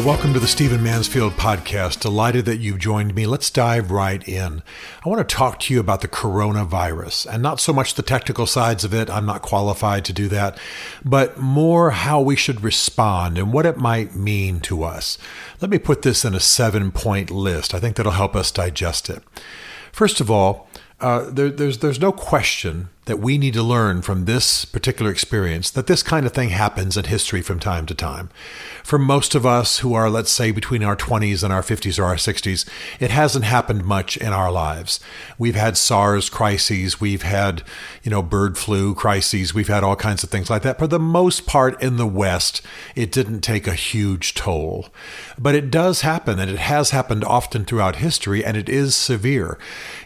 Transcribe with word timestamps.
Well, 0.00 0.08
welcome 0.08 0.32
to 0.32 0.40
the 0.40 0.46
Stephen 0.46 0.82
Mansfield 0.82 1.34
podcast. 1.34 2.00
Delighted 2.00 2.46
that 2.46 2.56
you've 2.56 2.78
joined 2.78 3.14
me. 3.14 3.26
Let's 3.26 3.50
dive 3.50 3.90
right 3.90 4.26
in. 4.26 4.62
I 5.04 5.08
want 5.10 5.18
to 5.28 5.34
talk 5.34 5.60
to 5.60 5.74
you 5.74 5.78
about 5.78 6.00
the 6.00 6.08
coronavirus 6.08 7.26
and 7.30 7.42
not 7.42 7.60
so 7.60 7.74
much 7.74 7.92
the 7.92 8.02
technical 8.02 8.46
sides 8.46 8.82
of 8.82 8.94
it. 8.94 9.10
I'm 9.10 9.26
not 9.26 9.42
qualified 9.42 10.06
to 10.06 10.14
do 10.14 10.26
that, 10.28 10.56
but 11.04 11.38
more 11.38 11.90
how 11.90 12.18
we 12.22 12.34
should 12.34 12.62
respond 12.62 13.36
and 13.36 13.52
what 13.52 13.66
it 13.66 13.76
might 13.76 14.16
mean 14.16 14.60
to 14.60 14.84
us. 14.84 15.18
Let 15.60 15.70
me 15.70 15.76
put 15.76 16.00
this 16.00 16.24
in 16.24 16.34
a 16.34 16.40
seven 16.40 16.92
point 16.92 17.30
list. 17.30 17.74
I 17.74 17.78
think 17.78 17.96
that'll 17.96 18.12
help 18.12 18.34
us 18.34 18.50
digest 18.50 19.10
it. 19.10 19.22
First 19.92 20.18
of 20.18 20.30
all, 20.30 20.66
uh, 21.00 21.28
there, 21.28 21.50
there's 21.50 21.78
there's 21.78 22.00
no 22.00 22.10
question 22.10 22.88
that 23.06 23.18
we 23.18 23.38
need 23.38 23.54
to 23.54 23.62
learn 23.62 24.02
from 24.02 24.24
this 24.24 24.64
particular 24.64 25.10
experience 25.10 25.70
that 25.70 25.86
this 25.86 26.02
kind 26.02 26.26
of 26.26 26.32
thing 26.32 26.50
happens 26.50 26.96
in 26.96 27.04
history 27.04 27.40
from 27.40 27.58
time 27.58 27.86
to 27.86 27.94
time. 27.94 28.28
For 28.84 28.98
most 28.98 29.34
of 29.34 29.46
us 29.46 29.78
who 29.78 29.94
are, 29.94 30.10
let's 30.10 30.30
say, 30.30 30.50
between 30.50 30.82
our 30.82 30.96
20s 30.96 31.42
and 31.42 31.52
our 31.52 31.62
50s 31.62 31.98
or 31.98 32.04
our 32.04 32.16
60s, 32.16 32.68
it 32.98 33.10
hasn't 33.10 33.44
happened 33.44 33.84
much 33.84 34.16
in 34.16 34.32
our 34.32 34.52
lives. 34.52 35.00
We've 35.38 35.54
had 35.54 35.76
SARS 35.76 36.28
crises, 36.28 37.00
we've 37.00 37.22
had, 37.22 37.62
you 38.02 38.10
know, 38.10 38.22
bird 38.22 38.58
flu 38.58 38.94
crises, 38.94 39.54
we've 39.54 39.68
had 39.68 39.82
all 39.82 39.96
kinds 39.96 40.22
of 40.22 40.30
things 40.30 40.50
like 40.50 40.62
that. 40.62 40.78
For 40.78 40.86
the 40.86 40.98
most 40.98 41.46
part 41.46 41.80
in 41.82 41.96
the 41.96 42.06
West, 42.06 42.62
it 42.94 43.12
didn't 43.12 43.40
take 43.40 43.66
a 43.66 43.74
huge 43.74 44.34
toll. 44.34 44.88
But 45.38 45.54
it 45.54 45.70
does 45.70 46.02
happen, 46.02 46.38
and 46.38 46.50
it 46.50 46.58
has 46.58 46.90
happened 46.90 47.24
often 47.24 47.64
throughout 47.64 47.96
history, 47.96 48.44
and 48.44 48.56
it 48.56 48.68
is 48.68 48.94
severe. 48.94 49.58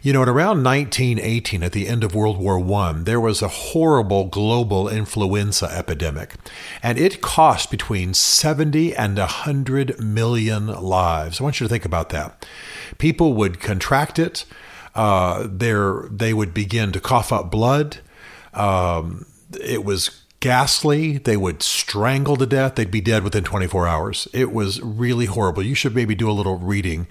You 0.02 0.12
know, 0.12 0.22
at 0.22 0.28
around 0.28 0.62
1918, 0.62 1.62
at 1.62 1.72
the 1.72 1.88
end 1.88 2.04
of 2.04 2.14
World 2.14 2.38
War 2.38 2.58
I, 2.80 2.83
there 2.92 3.20
was 3.20 3.42
a 3.42 3.48
horrible 3.48 4.26
global 4.26 4.88
influenza 4.88 5.66
epidemic, 5.66 6.34
and 6.82 6.98
it 6.98 7.20
cost 7.20 7.70
between 7.70 8.14
70 8.14 8.94
and 8.94 9.16
100 9.16 10.00
million 10.00 10.66
lives. 10.66 11.40
I 11.40 11.44
want 11.44 11.60
you 11.60 11.64
to 11.66 11.70
think 11.70 11.84
about 11.84 12.10
that. 12.10 12.46
People 12.98 13.34
would 13.34 13.60
contract 13.60 14.18
it, 14.18 14.44
uh, 14.94 15.46
they 15.50 16.32
would 16.32 16.54
begin 16.54 16.92
to 16.92 17.00
cough 17.00 17.32
up 17.32 17.50
blood. 17.50 17.98
Um, 18.52 19.26
it 19.60 19.84
was 19.84 20.22
ghastly. 20.44 21.16
They 21.16 21.38
would 21.38 21.62
strangle 21.62 22.36
to 22.36 22.44
death. 22.44 22.74
They'd 22.74 22.90
be 22.90 23.00
dead 23.00 23.24
within 23.24 23.44
24 23.44 23.88
hours. 23.88 24.28
It 24.34 24.52
was 24.52 24.78
really 24.82 25.24
horrible. 25.24 25.62
You 25.62 25.74
should 25.74 25.94
maybe 25.94 26.14
do 26.14 26.30
a 26.30 26.32
little 26.32 26.58
reading. 26.58 27.06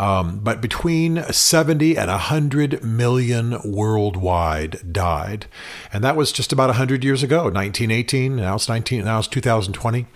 Um, 0.00 0.38
but 0.38 0.62
between 0.62 1.22
70 1.24 1.98
and 1.98 2.08
100 2.08 2.82
million 2.82 3.60
worldwide 3.62 4.90
died. 4.90 5.44
And 5.92 6.02
that 6.02 6.16
was 6.16 6.32
just 6.32 6.54
about 6.54 6.70
100 6.70 7.04
years 7.04 7.22
ago, 7.22 7.42
1918. 7.42 8.36
Now 8.36 8.54
it's 8.54 8.66
19. 8.66 9.04
Now 9.04 9.18
it's 9.18 9.28
2020. 9.28 10.06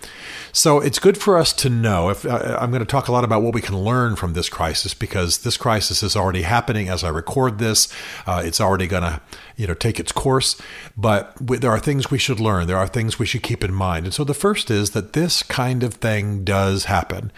So 0.51 0.79
it's 0.79 0.97
good 0.97 1.19
for 1.19 1.37
us 1.37 1.53
to 1.53 1.69
know. 1.69 2.09
If 2.09 2.25
uh, 2.25 2.57
I'm 2.59 2.71
going 2.71 2.79
to 2.79 2.85
talk 2.87 3.07
a 3.07 3.11
lot 3.11 3.23
about 3.23 3.43
what 3.43 3.53
we 3.53 3.61
can 3.61 3.77
learn 3.77 4.15
from 4.15 4.33
this 4.33 4.49
crisis, 4.49 4.95
because 4.95 5.43
this 5.43 5.55
crisis 5.55 6.01
is 6.01 6.15
already 6.15 6.41
happening 6.41 6.89
as 6.89 7.03
I 7.03 7.09
record 7.09 7.59
this. 7.59 7.87
Uh, 8.25 8.41
it's 8.43 8.59
already 8.59 8.87
going 8.87 9.03
to, 9.03 9.21
you 9.55 9.67
know, 9.67 9.75
take 9.75 9.99
its 9.99 10.11
course. 10.11 10.59
But 10.97 11.35
there 11.39 11.69
are 11.69 11.79
things 11.79 12.09
we 12.09 12.17
should 12.17 12.39
learn. 12.39 12.65
There 12.65 12.77
are 12.77 12.87
things 12.87 13.19
we 13.19 13.27
should 13.27 13.43
keep 13.43 13.63
in 13.63 13.73
mind. 13.73 14.07
And 14.07 14.15
so 14.15 14.23
the 14.23 14.33
first 14.33 14.71
is 14.71 14.91
that 14.91 15.13
this 15.13 15.43
kind 15.43 15.83
of 15.83 15.93
thing 15.93 16.43
does 16.43 16.85
happen. 16.85 17.31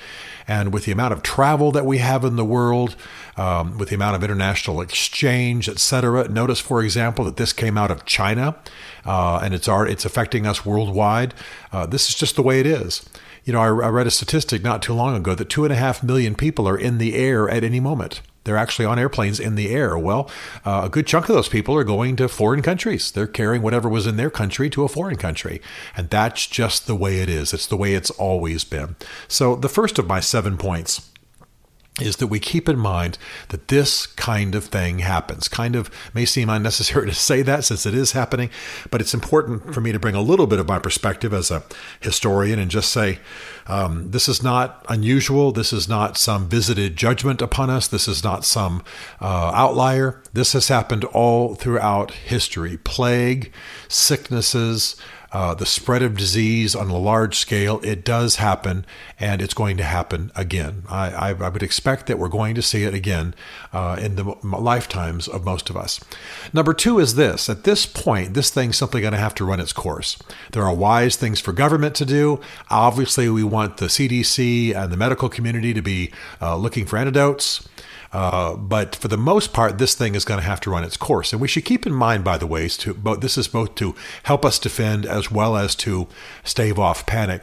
And 0.47 0.71
with 0.71 0.85
the 0.85 0.91
amount 0.91 1.13
of 1.13 1.21
travel 1.23 1.71
that 1.73 1.85
we 1.85 1.97
have 1.97 2.23
in 2.23 2.37
the 2.37 2.45
world, 2.45 2.95
um, 3.35 3.77
with 3.77 3.89
the 3.89 3.95
amount 3.95 4.15
of 4.15 4.23
international 4.23 4.79
exchange, 4.79 5.67
et 5.67 5.77
cetera, 5.77 6.27
notice, 6.29 6.61
for 6.61 6.81
example, 6.81 7.25
that 7.25 7.35
this 7.35 7.51
came 7.51 7.77
out 7.77 7.91
of 7.91 8.05
China 8.05 8.55
uh, 9.05 9.39
and 9.43 9.53
it's, 9.53 9.67
it's 9.67 10.05
affecting 10.05 10.47
us 10.47 10.65
worldwide. 10.65 11.33
Uh, 11.71 11.85
this 11.85 12.09
is 12.09 12.15
just 12.15 12.35
the 12.35 12.41
way 12.41 12.59
it 12.59 12.65
is. 12.65 13.07
You 13.43 13.53
know, 13.53 13.59
I, 13.59 13.67
I 13.67 13.89
read 13.89 14.07
a 14.07 14.11
statistic 14.11 14.63
not 14.63 14.81
too 14.81 14.93
long 14.93 15.15
ago 15.15 15.35
that 15.35 15.49
two 15.49 15.65
and 15.65 15.73
a 15.73 15.77
half 15.77 16.01
million 16.01 16.35
people 16.35 16.67
are 16.67 16.77
in 16.77 16.97
the 16.97 17.15
air 17.15 17.49
at 17.49 17.63
any 17.63 17.79
moment. 17.79 18.21
They're 18.47 18.57
actually 18.57 18.85
on 18.85 18.97
airplanes 18.97 19.39
in 19.39 19.55
the 19.55 19.69
air. 19.69 19.97
Well, 19.97 20.31
uh, 20.65 20.83
a 20.85 20.89
good 20.89 21.05
chunk 21.05 21.27
of 21.27 21.35
those 21.35 21.49
people 21.49 21.75
are 21.75 21.83
going 21.83 22.15
to 22.15 22.29
foreign 22.29 22.61
countries. 22.61 23.11
They're 23.11 23.27
carrying 23.27 23.61
whatever 23.61 23.89
was 23.89 24.07
in 24.07 24.15
their 24.15 24.29
country 24.29 24.69
to 24.69 24.85
a 24.85 24.87
foreign 24.87 25.17
country. 25.17 25.61
And 25.97 26.09
that's 26.09 26.47
just 26.47 26.87
the 26.87 26.95
way 26.95 27.19
it 27.19 27.27
is. 27.27 27.53
It's 27.53 27.67
the 27.67 27.75
way 27.75 27.93
it's 27.93 28.09
always 28.11 28.63
been. 28.63 28.95
So, 29.27 29.55
the 29.55 29.69
first 29.69 29.99
of 29.99 30.07
my 30.07 30.21
seven 30.21 30.57
points 30.57 31.11
is 31.99 32.17
that 32.17 32.27
we 32.27 32.39
keep 32.39 32.69
in 32.69 32.77
mind 32.77 33.17
that 33.49 33.69
this 33.69 34.05
kind 34.05 34.53
of 34.53 34.65
thing 34.65 34.99
happens. 34.99 35.47
Kind 35.47 35.75
of 35.75 35.89
may 36.13 36.25
seem 36.25 36.49
unnecessary 36.49 37.07
to 37.07 37.15
say 37.15 37.41
that 37.41 37.65
since 37.65 37.85
it 37.85 37.95
is 37.95 38.11
happening, 38.11 38.49
but 38.91 39.01
it's 39.01 39.13
important 39.13 39.73
for 39.73 39.81
me 39.81 39.91
to 39.91 39.99
bring 39.99 40.15
a 40.15 40.21
little 40.21 40.47
bit 40.47 40.59
of 40.59 40.67
my 40.67 40.79
perspective 40.79 41.33
as 41.33 41.49
a 41.49 41.63
historian 41.99 42.59
and 42.59 42.69
just 42.69 42.91
say 42.91 43.19
um, 43.65 44.11
this 44.11 44.29
is 44.29 44.43
not 44.43 44.85
unusual. 44.89 45.51
This 45.51 45.73
is 45.73 45.89
not 45.89 46.17
some 46.17 46.47
visited 46.47 46.95
judgment 46.95 47.41
upon 47.41 47.69
us. 47.69 47.87
This 47.87 48.07
is 48.07 48.23
not 48.23 48.45
some 48.45 48.83
uh, 49.19 49.51
outlier. 49.53 50.21
This 50.33 50.53
has 50.53 50.67
happened 50.67 51.03
all 51.05 51.55
throughout 51.55 52.11
history 52.11 52.77
plague, 52.77 53.51
sicknesses, 53.87 54.95
uh, 55.31 55.53
the 55.53 55.65
spread 55.65 56.01
of 56.01 56.17
disease 56.17 56.75
on 56.75 56.89
a 56.89 56.97
large 56.97 57.37
scale, 57.37 57.79
it 57.83 58.05
does 58.05 58.37
happen, 58.37 58.85
and 59.19 59.41
it's 59.41 59.53
going 59.53 59.77
to 59.77 59.83
happen 59.83 60.31
again. 60.35 60.83
I, 60.89 61.09
I, 61.09 61.29
I 61.29 61.49
would 61.49 61.63
expect 61.63 62.07
that 62.07 62.19
we're 62.19 62.29
going 62.29 62.55
to 62.55 62.61
see 62.61 62.83
it 62.83 62.93
again 62.93 63.33
uh, 63.73 63.97
in 63.99 64.15
the 64.15 64.35
lifetimes 64.43 65.27
of 65.27 65.43
most 65.43 65.69
of 65.69 65.77
us. 65.77 65.99
Number 66.53 66.73
two 66.73 66.99
is 66.99 67.15
this 67.15 67.49
at 67.49 67.63
this 67.63 67.85
point, 67.85 68.33
this 68.33 68.49
thing's 68.49 68.77
simply 68.77 69.01
going 69.01 69.13
to 69.13 69.19
have 69.19 69.35
to 69.35 69.45
run 69.45 69.59
its 69.59 69.73
course. 69.73 70.17
There 70.51 70.63
are 70.63 70.73
wise 70.73 71.15
things 71.15 71.39
for 71.39 71.51
government 71.51 71.95
to 71.95 72.05
do. 72.05 72.39
Obviously, 72.69 73.29
we 73.29 73.43
want 73.43 73.77
the 73.77 73.87
CDC 73.87 74.75
and 74.75 74.91
the 74.91 74.97
medical 74.97 75.29
community 75.29 75.73
to 75.73 75.81
be 75.81 76.11
uh, 76.41 76.55
looking 76.55 76.85
for 76.85 76.97
antidotes. 76.97 77.67
Uh, 78.13 78.55
but 78.55 78.95
for 78.95 79.07
the 79.07 79.17
most 79.17 79.53
part, 79.53 79.77
this 79.77 79.95
thing 79.95 80.15
is 80.15 80.25
going 80.25 80.39
to 80.39 80.45
have 80.45 80.61
to 80.61 80.69
run 80.69 80.83
its 80.83 80.97
course. 80.97 81.33
And 81.33 81.41
we 81.41 81.47
should 81.47 81.65
keep 81.65 81.85
in 81.85 81.93
mind, 81.93 82.23
by 82.23 82.37
the 82.37 82.47
way, 82.47 82.67
to, 82.67 82.93
both, 82.93 83.21
this 83.21 83.37
is 83.37 83.47
both 83.47 83.75
to 83.75 83.95
help 84.23 84.45
us 84.45 84.59
defend 84.59 85.05
as 85.05 85.31
well 85.31 85.57
as 85.57 85.75
to 85.75 86.07
stave 86.43 86.79
off 86.79 87.05
panic, 87.05 87.41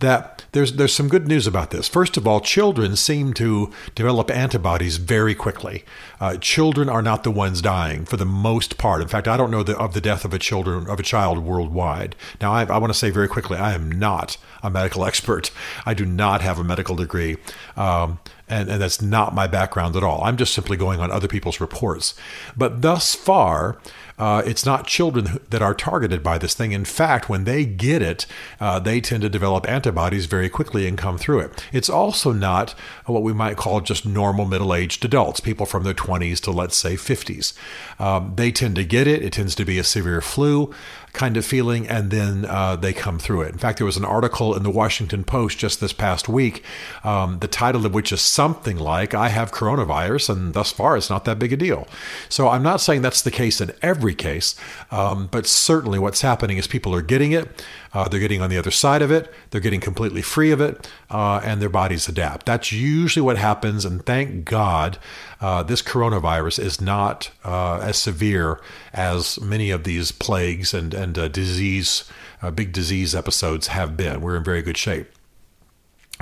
that 0.00 0.44
there's, 0.52 0.72
there's 0.72 0.94
some 0.94 1.08
good 1.08 1.28
news 1.28 1.46
about 1.46 1.70
this. 1.70 1.88
First 1.88 2.16
of 2.16 2.26
all, 2.26 2.40
children 2.40 2.96
seem 2.96 3.32
to 3.34 3.70
develop 3.94 4.30
antibodies 4.30 4.96
very 4.96 5.34
quickly. 5.34 5.84
Uh, 6.18 6.36
children 6.36 6.88
are 6.88 7.02
not 7.02 7.22
the 7.22 7.30
ones 7.30 7.62
dying 7.62 8.04
for 8.04 8.16
the 8.16 8.26
most 8.26 8.78
part. 8.78 9.00
In 9.00 9.08
fact, 9.08 9.28
I 9.28 9.36
don't 9.36 9.50
know 9.50 9.62
the, 9.62 9.78
of 9.78 9.94
the 9.94 10.00
death 10.00 10.24
of 10.24 10.34
a 10.34 10.38
children 10.38 10.88
of 10.88 10.98
a 10.98 11.04
child 11.04 11.38
worldwide. 11.38 12.16
Now, 12.40 12.52
I, 12.52 12.64
I 12.64 12.78
want 12.78 12.92
to 12.92 12.98
say 12.98 13.10
very 13.10 13.28
quickly, 13.28 13.58
I 13.58 13.72
am 13.74 13.90
not 13.90 14.36
a 14.62 14.70
medical 14.70 15.04
expert. 15.06 15.50
I 15.86 15.94
do 15.94 16.04
not 16.04 16.40
have 16.40 16.58
a 16.58 16.64
medical 16.64 16.96
degree. 16.96 17.36
Um, 17.76 18.18
and, 18.48 18.68
and 18.68 18.82
that's 18.82 19.00
not 19.00 19.32
my 19.34 19.46
background 19.46 19.94
at 19.94 20.02
all. 20.02 20.24
I'm 20.24 20.36
just 20.36 20.52
simply 20.52 20.76
going 20.76 20.98
on 20.98 21.10
other 21.10 21.28
people's 21.28 21.60
reports. 21.60 22.14
But 22.56 22.82
thus 22.82 23.14
far, 23.14 23.78
uh, 24.20 24.42
it's 24.44 24.66
not 24.66 24.86
children 24.86 25.40
that 25.48 25.62
are 25.62 25.72
targeted 25.72 26.22
by 26.22 26.36
this 26.36 26.52
thing. 26.52 26.72
In 26.72 26.84
fact, 26.84 27.30
when 27.30 27.44
they 27.44 27.64
get 27.64 28.02
it, 28.02 28.26
uh, 28.60 28.78
they 28.78 29.00
tend 29.00 29.22
to 29.22 29.30
develop 29.30 29.66
antibodies 29.66 30.26
very 30.26 30.50
quickly 30.50 30.86
and 30.86 30.98
come 30.98 31.16
through 31.16 31.40
it. 31.40 31.64
It's 31.72 31.88
also 31.88 32.30
not 32.30 32.72
what 33.06 33.22
we 33.22 33.32
might 33.32 33.56
call 33.56 33.80
just 33.80 34.04
normal 34.04 34.44
middle 34.44 34.74
aged 34.74 35.06
adults, 35.06 35.40
people 35.40 35.64
from 35.64 35.84
their 35.84 35.94
20s 35.94 36.38
to 36.40 36.50
let's 36.50 36.76
say 36.76 36.96
50s. 36.96 37.54
Um, 37.98 38.34
they 38.36 38.52
tend 38.52 38.76
to 38.76 38.84
get 38.84 39.06
it. 39.06 39.22
It 39.22 39.32
tends 39.32 39.54
to 39.54 39.64
be 39.64 39.78
a 39.78 39.84
severe 39.84 40.20
flu 40.20 40.70
kind 41.12 41.36
of 41.36 41.44
feeling, 41.44 41.88
and 41.88 42.10
then 42.10 42.44
uh, 42.44 42.76
they 42.76 42.92
come 42.92 43.18
through 43.18 43.42
it. 43.42 43.52
In 43.52 43.58
fact, 43.58 43.78
there 43.78 43.86
was 43.86 43.96
an 43.96 44.04
article 44.04 44.54
in 44.54 44.62
the 44.62 44.70
Washington 44.70 45.24
Post 45.24 45.58
just 45.58 45.80
this 45.80 45.92
past 45.92 46.28
week, 46.28 46.62
um, 47.04 47.38
the 47.40 47.48
title 47.48 47.84
of 47.84 47.94
which 47.94 48.12
is 48.12 48.20
something 48.20 48.76
like, 48.76 49.14
I 49.14 49.28
have 49.28 49.52
coronavirus, 49.52 50.30
and 50.30 50.54
thus 50.54 50.72
far 50.72 50.96
it's 50.96 51.10
not 51.10 51.24
that 51.24 51.38
big 51.38 51.52
a 51.52 51.56
deal. 51.56 51.88
So 52.28 52.48
I'm 52.48 52.62
not 52.62 52.80
saying 52.80 53.02
that's 53.02 53.22
the 53.22 53.30
case 53.30 53.60
in 53.60 53.72
every 53.82 54.14
case, 54.14 54.54
um, 54.90 55.28
but 55.30 55.46
certainly 55.46 55.98
what's 55.98 56.22
happening 56.22 56.58
is 56.58 56.66
people 56.66 56.94
are 56.94 57.02
getting 57.02 57.32
it. 57.32 57.64
Uh, 57.92 58.06
they're 58.08 58.20
getting 58.20 58.40
on 58.40 58.50
the 58.50 58.58
other 58.58 58.70
side 58.70 59.02
of 59.02 59.10
it. 59.10 59.32
They're 59.50 59.60
getting 59.60 59.80
completely 59.80 60.22
free 60.22 60.52
of 60.52 60.60
it, 60.60 60.88
uh, 61.10 61.40
and 61.42 61.60
their 61.60 61.68
bodies 61.68 62.08
adapt. 62.08 62.46
That's 62.46 62.70
usually 62.70 63.22
what 63.22 63.36
happens. 63.36 63.84
And 63.84 64.06
thank 64.06 64.44
God, 64.44 64.96
uh, 65.40 65.62
this 65.62 65.82
coronavirus 65.82 66.58
is 66.58 66.80
not 66.80 67.30
uh, 67.44 67.78
as 67.78 67.96
severe 67.96 68.60
as 68.92 69.40
many 69.40 69.70
of 69.70 69.84
these 69.84 70.12
plagues 70.12 70.74
and 70.74 70.92
and 70.92 71.18
uh, 71.18 71.28
disease, 71.28 72.04
uh, 72.42 72.50
big 72.50 72.72
disease 72.72 73.14
episodes 73.14 73.68
have 73.68 73.96
been. 73.96 74.20
We're 74.20 74.36
in 74.36 74.44
very 74.44 74.62
good 74.62 74.76
shape. 74.76 75.10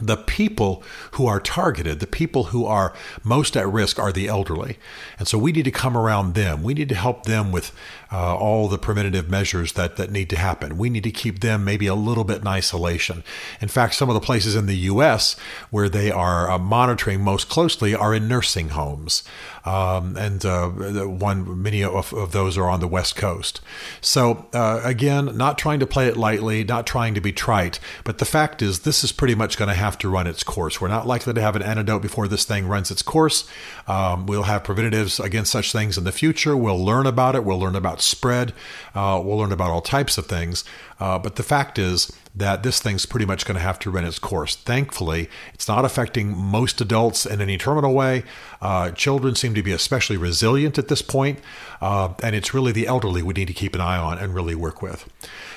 The 0.00 0.16
people 0.16 0.82
who 1.12 1.26
are 1.26 1.40
targeted, 1.40 2.00
the 2.00 2.06
people 2.06 2.44
who 2.44 2.64
are 2.64 2.94
most 3.24 3.56
at 3.56 3.68
risk 3.68 3.98
are 3.98 4.12
the 4.12 4.28
elderly. 4.28 4.78
And 5.18 5.26
so 5.26 5.38
we 5.38 5.52
need 5.52 5.64
to 5.64 5.70
come 5.70 5.96
around 5.96 6.34
them. 6.34 6.62
We 6.62 6.74
need 6.74 6.88
to 6.90 6.94
help 6.94 7.24
them 7.24 7.52
with 7.52 7.72
uh, 8.10 8.36
all 8.36 8.68
the 8.68 8.78
preventative 8.78 9.28
measures 9.28 9.72
that, 9.72 9.96
that 9.96 10.10
need 10.10 10.30
to 10.30 10.36
happen. 10.36 10.78
We 10.78 10.88
need 10.88 11.04
to 11.04 11.10
keep 11.10 11.40
them 11.40 11.64
maybe 11.64 11.86
a 11.86 11.94
little 11.94 12.24
bit 12.24 12.40
in 12.40 12.46
isolation. 12.46 13.22
In 13.60 13.68
fact, 13.68 13.94
some 13.94 14.08
of 14.08 14.14
the 14.14 14.20
places 14.20 14.56
in 14.56 14.66
the 14.66 14.76
U.S. 14.76 15.36
where 15.70 15.88
they 15.88 16.10
are 16.10 16.50
uh, 16.50 16.58
monitoring 16.58 17.22
most 17.22 17.48
closely 17.48 17.94
are 17.94 18.14
in 18.14 18.26
nursing 18.26 18.70
homes. 18.70 19.24
Um, 19.64 20.16
and 20.16 20.46
uh, 20.46 20.68
one 20.68 21.62
many 21.62 21.82
of, 21.82 22.14
of, 22.14 22.32
those 22.32 22.56
are 22.56 22.68
on 22.70 22.80
the 22.80 22.88
West 22.88 23.16
Coast. 23.16 23.60
So 24.00 24.46
uh, 24.54 24.80
again, 24.82 25.36
not 25.36 25.58
trying 25.58 25.80
to 25.80 25.86
play 25.86 26.06
it 26.06 26.16
lightly, 26.16 26.64
not 26.64 26.86
trying 26.86 27.12
to 27.14 27.20
be 27.20 27.32
trite, 27.32 27.78
but 28.04 28.16
the 28.16 28.24
fact 28.24 28.62
is, 28.62 28.80
this 28.80 29.04
is 29.04 29.12
pretty 29.12 29.34
much 29.34 29.58
going 29.58 29.68
to 29.68 29.74
have 29.88 29.98
to 29.98 30.08
run 30.08 30.26
its 30.26 30.42
course. 30.42 30.80
We're 30.80 30.88
not 30.88 31.06
likely 31.06 31.32
to 31.32 31.40
have 31.40 31.56
an 31.56 31.62
antidote 31.62 32.02
before 32.02 32.28
this 32.28 32.44
thing 32.44 32.68
runs 32.68 32.90
its 32.90 33.02
course. 33.02 33.48
Um, 33.86 34.26
we'll 34.26 34.42
have 34.42 34.62
preventatives 34.62 35.18
against 35.18 35.50
such 35.50 35.72
things 35.72 35.96
in 35.96 36.04
the 36.04 36.12
future. 36.12 36.54
We'll 36.56 36.84
learn 36.84 37.06
about 37.06 37.34
it. 37.34 37.44
We'll 37.44 37.58
learn 37.58 37.74
about 37.74 38.02
spread. 38.02 38.52
Uh, 38.94 39.20
we'll 39.24 39.38
learn 39.38 39.52
about 39.52 39.70
all 39.70 39.80
types 39.80 40.18
of 40.18 40.26
things. 40.26 40.64
Uh, 41.00 41.18
but 41.18 41.36
the 41.36 41.42
fact 41.42 41.78
is 41.78 42.12
that 42.34 42.62
this 42.62 42.80
thing's 42.80 43.06
pretty 43.06 43.26
much 43.26 43.44
going 43.44 43.56
to 43.56 43.62
have 43.62 43.78
to 43.80 43.90
run 43.90 44.04
its 44.04 44.18
course. 44.18 44.54
Thankfully, 44.54 45.28
it's 45.54 45.66
not 45.66 45.84
affecting 45.84 46.36
most 46.36 46.80
adults 46.80 47.26
in 47.26 47.40
any 47.40 47.58
terminal 47.58 47.94
way. 47.94 48.22
Uh, 48.60 48.90
children 48.92 49.34
seem 49.34 49.54
to 49.54 49.62
be 49.62 49.72
especially 49.72 50.16
resilient 50.16 50.78
at 50.78 50.88
this 50.88 51.02
point, 51.02 51.40
uh, 51.80 52.12
and 52.22 52.34
it's 52.34 52.54
really 52.54 52.72
the 52.72 52.86
elderly 52.86 53.22
we 53.22 53.34
need 53.34 53.48
to 53.48 53.54
keep 53.54 53.74
an 53.74 53.80
eye 53.80 53.98
on 53.98 54.18
and 54.18 54.34
really 54.34 54.54
work 54.54 54.82
with. 54.82 55.08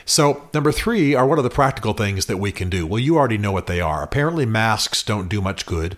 So, 0.06 0.50
number 0.54 0.72
three 0.72 1.14
are 1.14 1.28
what 1.28 1.38
are 1.38 1.44
the 1.44 1.50
practical 1.50 1.94
things 1.94 2.26
that 2.26 2.38
we 2.38 2.52
can 2.52 2.70
do? 2.70 2.88
Well, 2.88 3.00
you 3.00 3.18
already 3.18 3.38
know 3.38 3.52
what 3.52 3.68
they 3.68 3.80
are. 3.80 4.04
Apparently, 4.04 4.46
masks 4.46 5.04
don't 5.04 5.30
do 5.30 5.42
much 5.42 5.66
good. 5.66 5.98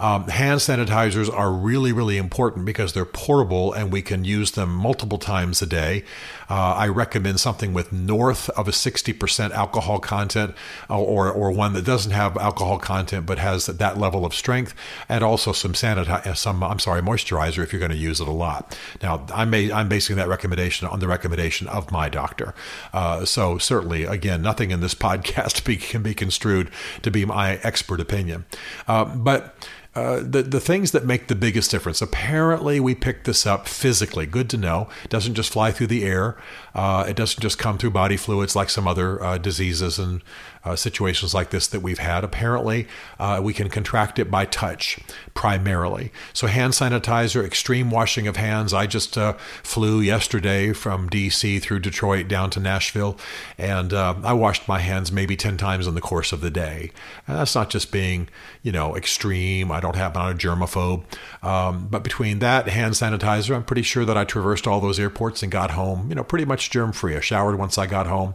Um, 0.00 0.28
hand 0.28 0.60
sanitizers 0.60 1.32
are 1.32 1.52
really, 1.52 1.92
really 1.92 2.18
important 2.18 2.66
because 2.66 2.92
they're 2.92 3.04
portable 3.04 3.72
and 3.72 3.92
we 3.92 4.02
can 4.02 4.24
use 4.24 4.52
them 4.52 4.74
multiple 4.74 5.18
times 5.18 5.62
a 5.62 5.66
day. 5.66 6.04
Uh, 6.50 6.74
I 6.74 6.88
recommend 6.88 7.40
something 7.40 7.72
with 7.72 7.92
north 7.92 8.50
of 8.50 8.68
a 8.68 8.72
60% 8.84 9.50
alcohol 9.52 9.98
content 9.98 10.54
uh, 10.90 11.00
or, 11.00 11.30
or 11.30 11.50
one 11.50 11.72
that 11.72 11.84
doesn't 11.84 12.12
have 12.12 12.36
alcohol 12.36 12.78
content 12.78 13.26
but 13.26 13.38
has 13.38 13.66
that 13.66 13.98
level 13.98 14.24
of 14.24 14.34
strength 14.34 14.74
and 15.08 15.24
also 15.24 15.52
some 15.52 15.72
sanitizer, 15.72 16.36
some, 16.36 16.62
I'm 16.62 16.78
sorry, 16.78 17.00
moisturizer 17.00 17.62
if 17.62 17.72
you're 17.72 17.80
going 17.80 17.90
to 17.90 17.96
use 17.96 18.20
it 18.20 18.28
a 18.28 18.32
lot. 18.32 18.78
Now, 19.02 19.26
I'm, 19.34 19.54
I'm 19.54 19.88
basing 19.88 20.16
that 20.16 20.28
recommendation 20.28 20.88
on 20.88 21.00
the 21.00 21.08
recommendation 21.08 21.66
of 21.68 21.90
my 21.90 22.08
doctor. 22.08 22.54
Uh, 22.92 23.24
so 23.24 23.58
certainly, 23.58 24.04
again, 24.04 24.42
nothing 24.42 24.70
in 24.70 24.80
this 24.80 24.94
podcast 25.04 25.64
be, 25.64 25.76
can 25.76 26.02
be 26.02 26.14
construed 26.14 26.70
to 27.02 27.10
be 27.10 27.24
my 27.24 27.56
expert 27.62 28.00
opinion. 28.00 28.44
Uh, 28.86 29.04
but 29.04 29.56
uh, 29.94 30.20
the 30.22 30.42
the 30.42 30.60
things 30.60 30.90
that 30.90 31.06
make 31.06 31.28
the 31.28 31.34
biggest 31.34 31.70
difference. 31.70 32.02
Apparently, 32.02 32.80
we 32.80 32.94
picked 32.94 33.26
this 33.26 33.46
up 33.46 33.68
physically. 33.68 34.26
Good 34.26 34.50
to 34.50 34.56
know. 34.56 34.88
It 35.04 35.10
doesn't 35.10 35.34
just 35.34 35.52
fly 35.52 35.70
through 35.70 35.86
the 35.86 36.04
air. 36.04 36.36
Uh, 36.74 37.04
it 37.08 37.14
doesn't 37.14 37.40
just 37.40 37.58
come 37.58 37.78
through 37.78 37.90
body 37.90 38.16
fluids 38.16 38.56
like 38.56 38.70
some 38.70 38.88
other 38.88 39.22
uh, 39.22 39.38
diseases 39.38 39.98
and 39.98 40.22
uh, 40.64 40.76
situations 40.76 41.34
like 41.34 41.50
this 41.50 41.66
that 41.68 41.80
we've 41.80 41.98
had. 41.98 42.24
Apparently, 42.24 42.86
uh, 43.18 43.40
we 43.42 43.52
can 43.52 43.68
contract 43.68 44.18
it 44.18 44.30
by 44.30 44.44
touch 44.44 44.98
primarily. 45.34 46.12
So, 46.32 46.46
hand 46.46 46.72
sanitizer, 46.72 47.44
extreme 47.44 47.90
washing 47.90 48.26
of 48.26 48.36
hands. 48.36 48.72
I 48.72 48.86
just 48.86 49.18
uh, 49.18 49.34
flew 49.62 50.00
yesterday 50.00 50.72
from 50.72 51.08
DC 51.08 51.60
through 51.60 51.80
Detroit 51.80 52.28
down 52.28 52.50
to 52.50 52.60
Nashville, 52.60 53.18
and 53.58 53.92
uh, 53.92 54.14
I 54.22 54.32
washed 54.32 54.68
my 54.68 54.80
hands 54.80 55.12
maybe 55.12 55.36
10 55.36 55.56
times 55.56 55.86
in 55.86 55.94
the 55.94 56.00
course 56.00 56.32
of 56.32 56.40
the 56.40 56.50
day. 56.50 56.90
And 57.26 57.38
that's 57.38 57.54
not 57.54 57.70
just 57.70 57.92
being, 57.92 58.28
you 58.62 58.72
know, 58.72 58.96
extreme. 58.96 59.70
I 59.70 59.80
don't 59.80 59.96
have, 59.96 60.16
I'm 60.16 60.24
not 60.24 60.32
a 60.32 60.46
germaphobe. 60.46 61.04
Um, 61.42 61.88
but 61.90 62.02
between 62.02 62.38
that 62.38 62.68
hand 62.68 62.94
sanitizer, 62.94 63.54
I'm 63.54 63.64
pretty 63.64 63.82
sure 63.82 64.04
that 64.04 64.16
I 64.16 64.24
traversed 64.24 64.66
all 64.66 64.80
those 64.80 64.98
airports 64.98 65.42
and 65.42 65.52
got 65.52 65.72
home, 65.72 66.08
you 66.08 66.14
know, 66.14 66.24
pretty 66.24 66.44
much 66.44 66.70
germ 66.70 66.92
free. 66.92 67.16
I 67.16 67.20
showered 67.20 67.56
once 67.56 67.78
I 67.78 67.86
got 67.86 68.06
home 68.06 68.34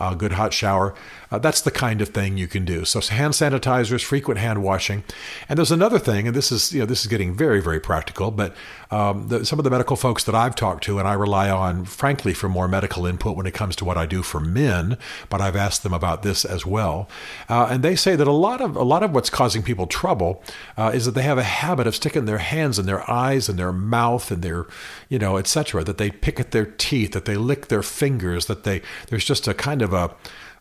a 0.00 0.14
good 0.16 0.32
hot 0.32 0.52
shower. 0.52 0.94
Uh, 1.30 1.38
that's 1.38 1.60
the 1.60 1.70
kind 1.70 2.00
of 2.00 2.10
thing 2.10 2.36
you 2.36 2.46
can 2.46 2.64
do. 2.64 2.84
So 2.84 3.00
hand 3.00 3.34
sanitizers, 3.34 4.04
frequent 4.04 4.38
hand 4.38 4.62
washing, 4.62 5.02
and 5.48 5.58
there's 5.58 5.72
another 5.72 5.98
thing, 5.98 6.26
and 6.28 6.36
this 6.36 6.52
is 6.52 6.72
you 6.72 6.80
know 6.80 6.86
this 6.86 7.00
is 7.00 7.06
getting 7.08 7.34
very 7.34 7.60
very 7.60 7.80
practical. 7.80 8.30
But 8.30 8.54
um, 8.90 9.28
the, 9.28 9.44
some 9.44 9.58
of 9.58 9.64
the 9.64 9.70
medical 9.70 9.96
folks 9.96 10.22
that 10.24 10.34
I've 10.34 10.54
talked 10.54 10.84
to, 10.84 10.98
and 10.98 11.08
I 11.08 11.14
rely 11.14 11.50
on, 11.50 11.84
frankly, 11.84 12.32
for 12.32 12.48
more 12.48 12.68
medical 12.68 13.06
input 13.06 13.36
when 13.36 13.46
it 13.46 13.54
comes 13.54 13.74
to 13.76 13.84
what 13.84 13.96
I 13.96 14.06
do 14.06 14.22
for 14.22 14.38
men. 14.38 14.96
But 15.28 15.40
I've 15.40 15.56
asked 15.56 15.82
them 15.82 15.92
about 15.92 16.22
this 16.22 16.44
as 16.44 16.64
well, 16.64 17.08
uh, 17.48 17.68
and 17.70 17.82
they 17.82 17.96
say 17.96 18.14
that 18.14 18.28
a 18.28 18.32
lot 18.32 18.60
of 18.60 18.76
a 18.76 18.84
lot 18.84 19.02
of 19.02 19.12
what's 19.12 19.30
causing 19.30 19.62
people 19.62 19.86
trouble 19.86 20.42
uh, 20.76 20.92
is 20.94 21.06
that 21.06 21.12
they 21.12 21.22
have 21.22 21.38
a 21.38 21.42
habit 21.42 21.88
of 21.88 21.96
sticking 21.96 22.26
their 22.26 22.38
hands 22.38 22.78
in 22.78 22.86
their 22.86 23.08
eyes 23.10 23.48
and 23.48 23.58
their 23.58 23.72
mouth 23.72 24.30
and 24.30 24.42
their 24.42 24.66
you 25.08 25.18
know 25.18 25.36
etc. 25.38 25.82
That 25.82 25.98
they 25.98 26.10
pick 26.10 26.38
at 26.38 26.52
their 26.52 26.66
teeth, 26.66 27.12
that 27.12 27.24
they 27.24 27.36
lick 27.36 27.66
their 27.66 27.82
fingers, 27.82 28.46
that 28.46 28.62
they 28.62 28.80
there's 29.08 29.24
just 29.24 29.48
a 29.48 29.54
kind 29.54 29.82
of 29.82 29.85
a 29.92 30.14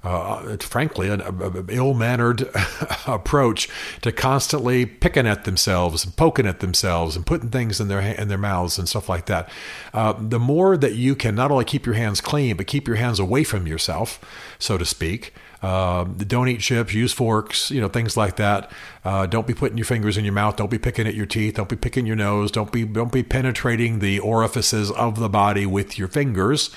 uh, 0.06 0.56
frankly, 0.58 1.10
an 1.10 1.66
ill 1.70 1.96
mannered 1.96 2.48
approach 3.08 3.68
to 4.02 4.12
constantly 4.12 4.86
picking 4.86 5.26
at 5.26 5.46
themselves 5.46 6.06
and 6.06 6.16
poking 6.16 6.46
at 6.46 6.60
themselves 6.60 7.16
and 7.16 7.26
putting 7.26 7.50
things 7.50 7.82
in 7.82 7.88
their 7.88 8.02
in 8.02 8.28
their 8.28 8.38
mouths 8.38 8.78
and 8.78 8.88
stuff 8.88 9.10
like 9.10 9.26
that. 9.26 9.50
Uh, 9.94 10.14
the 10.20 10.40
more 10.40 10.78
that 10.78 10.94
you 10.94 11.16
can 11.16 11.34
not 11.34 11.50
only 11.50 11.66
keep 11.66 11.88
your 11.88 11.96
hands 11.96 12.22
clean, 12.22 12.56
but 12.56 12.68
keep 12.68 12.88
your 12.88 12.98
hands 12.98 13.20
away 13.20 13.44
from 13.44 13.66
yourself, 13.66 14.22
so 14.60 14.78
to 14.78 14.86
speak, 14.86 15.34
uh, 15.66 16.04
don't 16.04 16.48
eat 16.48 16.60
chips, 16.60 16.94
use 16.94 17.12
forks, 17.12 17.72
you 17.72 17.82
know, 17.82 17.88
things 17.88 18.16
like 18.16 18.36
that. 18.36 18.72
Uh, 19.04 19.26
don't 19.26 19.48
be 19.48 19.54
putting 19.56 19.80
your 19.80 19.86
fingers 19.86 20.16
in 20.16 20.24
your 20.24 20.32
mouth. 20.32 20.56
Don't 20.56 20.70
be 20.70 20.78
picking 20.78 21.08
at 21.08 21.16
your 21.16 21.26
teeth. 21.26 21.56
Don't 21.56 21.68
be 21.68 21.76
picking 21.76 22.06
your 22.06 22.16
nose. 22.16 22.52
Don't 22.52 22.72
be 22.72 22.86
don't 22.86 23.12
be 23.12 23.24
penetrating 23.24 23.98
the 23.98 24.20
orifices 24.20 24.92
of 24.92 25.18
the 25.18 25.28
body 25.28 25.66
with 25.66 25.98
your 25.98 26.08
fingers, 26.08 26.70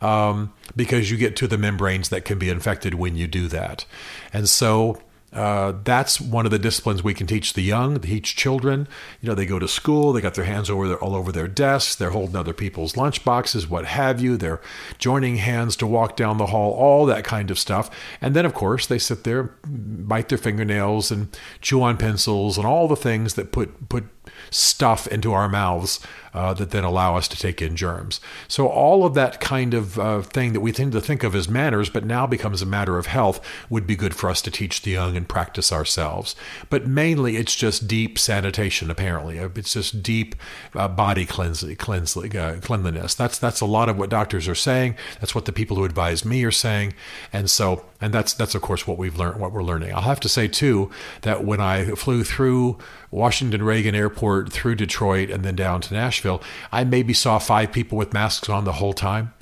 um, 0.00 0.52
because 0.76 1.10
you 1.10 1.16
get 1.16 1.34
to 1.34 1.48
the 1.48 1.58
membranes 1.58 2.08
that 2.10 2.24
can 2.24 2.38
be 2.38 2.48
infected 2.48 2.94
when 2.94 3.16
you 3.16 3.26
do 3.26 3.48
that. 3.48 3.84
And 4.32 4.48
so 4.48 5.02
uh, 5.36 5.74
that's 5.84 6.18
one 6.18 6.46
of 6.46 6.50
the 6.50 6.58
disciplines 6.58 7.04
we 7.04 7.12
can 7.12 7.26
teach 7.26 7.52
the 7.52 7.62
young, 7.62 8.00
teach 8.00 8.34
children. 8.36 8.88
You 9.20 9.28
know, 9.28 9.34
they 9.34 9.44
go 9.44 9.58
to 9.58 9.68
school, 9.68 10.14
they 10.14 10.22
got 10.22 10.34
their 10.34 10.46
hands 10.46 10.70
over 10.70 10.88
their, 10.88 10.98
all 10.98 11.14
over 11.14 11.30
their 11.30 11.46
desks, 11.46 11.94
they're 11.94 12.10
holding 12.10 12.36
other 12.36 12.54
people's 12.54 12.96
lunch 12.96 13.22
boxes, 13.22 13.68
what 13.68 13.84
have 13.84 14.18
you. 14.18 14.38
They're 14.38 14.62
joining 14.98 15.36
hands 15.36 15.76
to 15.76 15.86
walk 15.86 16.16
down 16.16 16.38
the 16.38 16.46
hall, 16.46 16.72
all 16.72 17.04
that 17.06 17.24
kind 17.24 17.50
of 17.50 17.58
stuff. 17.58 17.90
And 18.22 18.34
then, 18.34 18.46
of 18.46 18.54
course, 18.54 18.86
they 18.86 18.98
sit 18.98 19.24
there, 19.24 19.54
bite 19.66 20.30
their 20.30 20.38
fingernails, 20.38 21.10
and 21.10 21.28
chew 21.60 21.82
on 21.82 21.98
pencils, 21.98 22.56
and 22.56 22.66
all 22.66 22.88
the 22.88 22.96
things 22.96 23.34
that 23.34 23.52
put 23.52 23.90
put 23.90 24.04
stuff 24.50 25.06
into 25.06 25.32
our 25.32 25.48
mouths 25.48 26.00
uh, 26.36 26.52
that 26.52 26.70
then 26.70 26.84
allow 26.84 27.16
us 27.16 27.26
to 27.28 27.36
take 27.36 27.62
in 27.62 27.74
germs. 27.74 28.20
So, 28.46 28.68
all 28.68 29.06
of 29.06 29.14
that 29.14 29.40
kind 29.40 29.72
of 29.72 29.98
uh, 29.98 30.20
thing 30.20 30.52
that 30.52 30.60
we 30.60 30.70
tend 30.70 30.92
to 30.92 31.00
think 31.00 31.24
of 31.24 31.34
as 31.34 31.48
manners, 31.48 31.88
but 31.88 32.04
now 32.04 32.26
becomes 32.26 32.60
a 32.60 32.66
matter 32.66 32.98
of 32.98 33.06
health, 33.06 33.40
would 33.70 33.86
be 33.86 33.96
good 33.96 34.14
for 34.14 34.28
us 34.28 34.42
to 34.42 34.50
teach 34.50 34.82
the 34.82 34.90
young 34.90 35.16
and 35.16 35.26
practice 35.26 35.72
ourselves. 35.72 36.36
But 36.68 36.86
mainly, 36.86 37.36
it's 37.36 37.56
just 37.56 37.88
deep 37.88 38.18
sanitation, 38.18 38.90
apparently. 38.90 39.38
It's 39.38 39.72
just 39.72 40.02
deep 40.02 40.34
uh, 40.74 40.88
body 40.88 41.24
cleansing, 41.24 41.76
cleansing 41.76 42.36
uh, 42.36 42.58
cleanliness. 42.60 43.14
That's, 43.14 43.38
that's 43.38 43.62
a 43.62 43.66
lot 43.66 43.88
of 43.88 43.96
what 43.96 44.10
doctors 44.10 44.46
are 44.46 44.54
saying. 44.54 44.96
That's 45.20 45.34
what 45.34 45.46
the 45.46 45.52
people 45.52 45.78
who 45.78 45.84
advise 45.84 46.22
me 46.22 46.44
are 46.44 46.50
saying. 46.50 46.92
And 47.32 47.48
so, 47.48 47.86
and 47.98 48.12
that's, 48.12 48.34
that's 48.34 48.54
of 48.54 48.60
course, 48.60 48.86
what 48.86 48.98
we've 48.98 49.18
learned, 49.18 49.40
what 49.40 49.52
we're 49.52 49.62
learning. 49.62 49.94
I'll 49.94 50.02
have 50.02 50.20
to 50.20 50.28
say, 50.28 50.48
too, 50.48 50.90
that 51.22 51.44
when 51.44 51.62
I 51.62 51.92
flew 51.92 52.24
through 52.24 52.76
Washington 53.10 53.62
Reagan 53.62 53.94
Airport 53.94 54.35
through 54.44 54.76
Detroit 54.76 55.30
and 55.30 55.44
then 55.44 55.56
down 55.56 55.80
to 55.82 55.94
Nashville, 55.94 56.42
I 56.70 56.84
maybe 56.84 57.12
saw 57.12 57.38
five 57.38 57.72
people 57.72 57.96
with 57.96 58.12
masks 58.12 58.48
on 58.48 58.64
the 58.64 58.72
whole 58.72 58.92
time. 58.92 59.32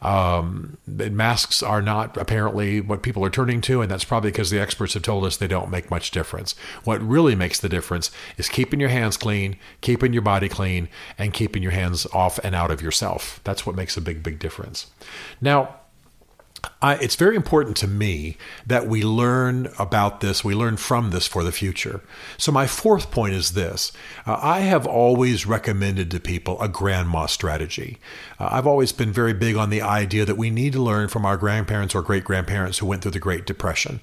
Um, 0.00 0.78
masks 0.86 1.62
are 1.62 1.82
not 1.82 2.16
apparently 2.16 2.80
what 2.80 3.02
people 3.02 3.24
are 3.24 3.30
turning 3.30 3.60
to, 3.62 3.82
and 3.82 3.90
that's 3.90 4.04
probably 4.04 4.30
because 4.30 4.50
the 4.50 4.60
experts 4.60 4.94
have 4.94 5.02
told 5.02 5.24
us 5.24 5.36
they 5.36 5.48
don't 5.48 5.70
make 5.70 5.90
much 5.90 6.12
difference. 6.12 6.54
What 6.84 7.02
really 7.02 7.34
makes 7.34 7.58
the 7.58 7.68
difference 7.68 8.10
is 8.36 8.48
keeping 8.48 8.78
your 8.78 8.90
hands 8.90 9.16
clean, 9.16 9.56
keeping 9.80 10.12
your 10.12 10.22
body 10.22 10.48
clean, 10.48 10.88
and 11.18 11.32
keeping 11.34 11.62
your 11.62 11.72
hands 11.72 12.06
off 12.12 12.38
and 12.44 12.54
out 12.54 12.70
of 12.70 12.80
yourself. 12.80 13.40
That's 13.44 13.66
what 13.66 13.74
makes 13.74 13.96
a 13.96 14.00
big, 14.00 14.22
big 14.22 14.38
difference. 14.38 14.86
Now, 15.40 15.74
I, 16.80 16.94
it's 16.96 17.16
very 17.16 17.36
important 17.36 17.76
to 17.78 17.88
me 17.88 18.36
that 18.66 18.86
we 18.86 19.02
learn 19.02 19.68
about 19.78 20.20
this, 20.20 20.44
we 20.44 20.54
learn 20.54 20.76
from 20.76 21.10
this 21.10 21.26
for 21.26 21.42
the 21.42 21.52
future. 21.52 22.00
So, 22.36 22.52
my 22.52 22.66
fourth 22.66 23.10
point 23.10 23.34
is 23.34 23.52
this 23.52 23.92
uh, 24.26 24.38
I 24.40 24.60
have 24.60 24.86
always 24.86 25.46
recommended 25.46 26.10
to 26.10 26.20
people 26.20 26.60
a 26.60 26.68
grandma 26.68 27.26
strategy. 27.26 27.98
Uh, 28.38 28.48
I've 28.52 28.66
always 28.66 28.92
been 28.92 29.12
very 29.12 29.32
big 29.32 29.56
on 29.56 29.70
the 29.70 29.82
idea 29.82 30.24
that 30.24 30.36
we 30.36 30.50
need 30.50 30.72
to 30.74 30.82
learn 30.82 31.08
from 31.08 31.24
our 31.24 31.36
grandparents 31.36 31.94
or 31.94 32.02
great 32.02 32.24
grandparents 32.24 32.78
who 32.78 32.86
went 32.86 33.02
through 33.02 33.12
the 33.12 33.18
Great 33.20 33.46
Depression. 33.46 34.00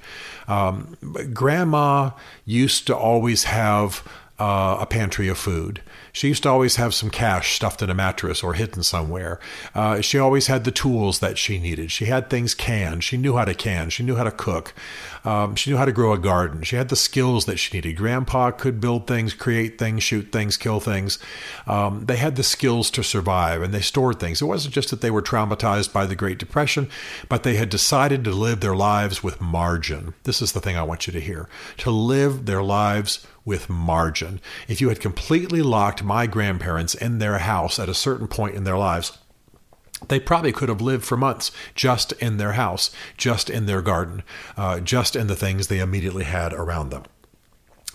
Um, 0.48 0.98
grandma 1.34 2.12
used 2.46 2.88
to 2.88 2.96
always 2.96 3.46
have 3.46 4.04
uh, 4.40 4.78
a 4.80 4.86
pantry 4.86 5.28
of 5.28 5.38
food. 5.38 5.82
She 6.16 6.30
used 6.30 6.44
to 6.44 6.50
always 6.50 6.78
have 6.78 6.94
some 6.94 7.10
cash 7.10 7.58
stuffed 7.58 7.82
in 7.82 7.90
a 7.90 7.94
mattress 7.94 8.42
or 8.42 8.54
hidden 8.54 8.84
somewhere. 8.84 9.38
Uh, 9.76 10.00
she 10.00 10.18
always 10.18 10.48
had 10.48 10.64
the 10.64 10.72
tools 10.72 11.20
that 11.20 11.38
she 11.38 11.60
needed. 11.60 11.92
She 11.92 12.06
had 12.06 12.30
things 12.30 12.56
canned. 12.56 13.04
She 13.04 13.18
knew 13.18 13.36
how 13.36 13.44
to 13.44 13.54
can. 13.54 13.90
She 13.90 14.02
knew 14.02 14.16
how 14.16 14.24
to 14.24 14.32
cook. 14.32 14.74
Um, 15.26 15.56
she 15.56 15.70
knew 15.70 15.76
how 15.76 15.84
to 15.84 15.92
grow 15.92 16.14
a 16.14 16.18
garden. 16.18 16.64
She 16.64 16.78
had 16.78 16.88
the 16.88 16.96
skills 16.96 17.44
that 17.48 17.58
she 17.58 17.76
needed. 17.76 17.98
Grandpa 17.98 18.52
could 18.52 18.80
build 18.80 19.08
things, 19.08 19.34
create 19.34 19.78
things, 19.78 20.04
shoot 20.04 20.32
things, 20.32 20.56
kill 20.56 20.80
things. 20.80 21.20
Um, 21.68 22.06
they 22.06 22.16
had 22.16 22.38
the 22.38 22.44
skills 22.44 22.90
to 22.92 23.04
survive 23.04 23.62
and 23.62 23.74
they 23.74 23.82
stored 23.82 24.18
things. 24.18 24.42
It 24.42 24.46
wasn't 24.46 24.74
just 24.74 24.92
that 24.92 25.02
they 25.02 25.12
were 25.12 25.22
traumatized 25.22 25.92
by 25.92 26.06
the 26.06 26.16
Great 26.16 26.38
Depression, 26.38 26.88
but 27.28 27.44
they 27.44 27.58
had 27.58 27.70
decided 27.70 28.24
to 28.24 28.32
live 28.32 28.62
their 28.62 28.76
lives 28.76 29.22
with 29.22 29.42
margin. 29.42 30.14
This 30.24 30.42
is 30.42 30.54
the 30.54 30.62
thing 30.62 30.78
I 30.78 30.84
want 30.84 31.08
you 31.08 31.12
to 31.14 31.20
hear 31.20 31.50
to 31.80 31.92
live 31.92 32.46
their 32.46 32.64
lives 32.64 33.28
with 33.46 33.70
margin. 33.70 34.42
If 34.68 34.82
you 34.82 34.90
had 34.90 35.00
completely 35.00 35.62
locked 35.62 36.04
my 36.06 36.28
grandparents 36.28 36.96
in 36.96 37.20
their 37.20 37.40
house 37.40 37.80
at 37.80 37.90
a 37.90 37.94
certain 37.94 38.28
point 38.28 38.56
in 38.56 38.64
their 38.64 38.78
lives, 38.78 39.18
they 40.08 40.20
probably 40.20 40.52
could 40.52 40.70
have 40.70 40.82
lived 40.82 41.04
for 41.04 41.18
months 41.18 41.52
just 41.74 42.12
in 42.14 42.38
their 42.38 42.54
house, 42.54 42.92
just 43.18 43.50
in 43.50 43.66
their 43.66 43.82
garden, 43.82 44.24
uh, 44.58 44.80
just 44.80 45.16
in 45.16 45.28
the 45.28 45.36
things 45.36 45.68
they 45.68 45.80
immediately 45.80 46.26
had 46.26 46.54
around 46.54 46.90
them. 46.90 47.04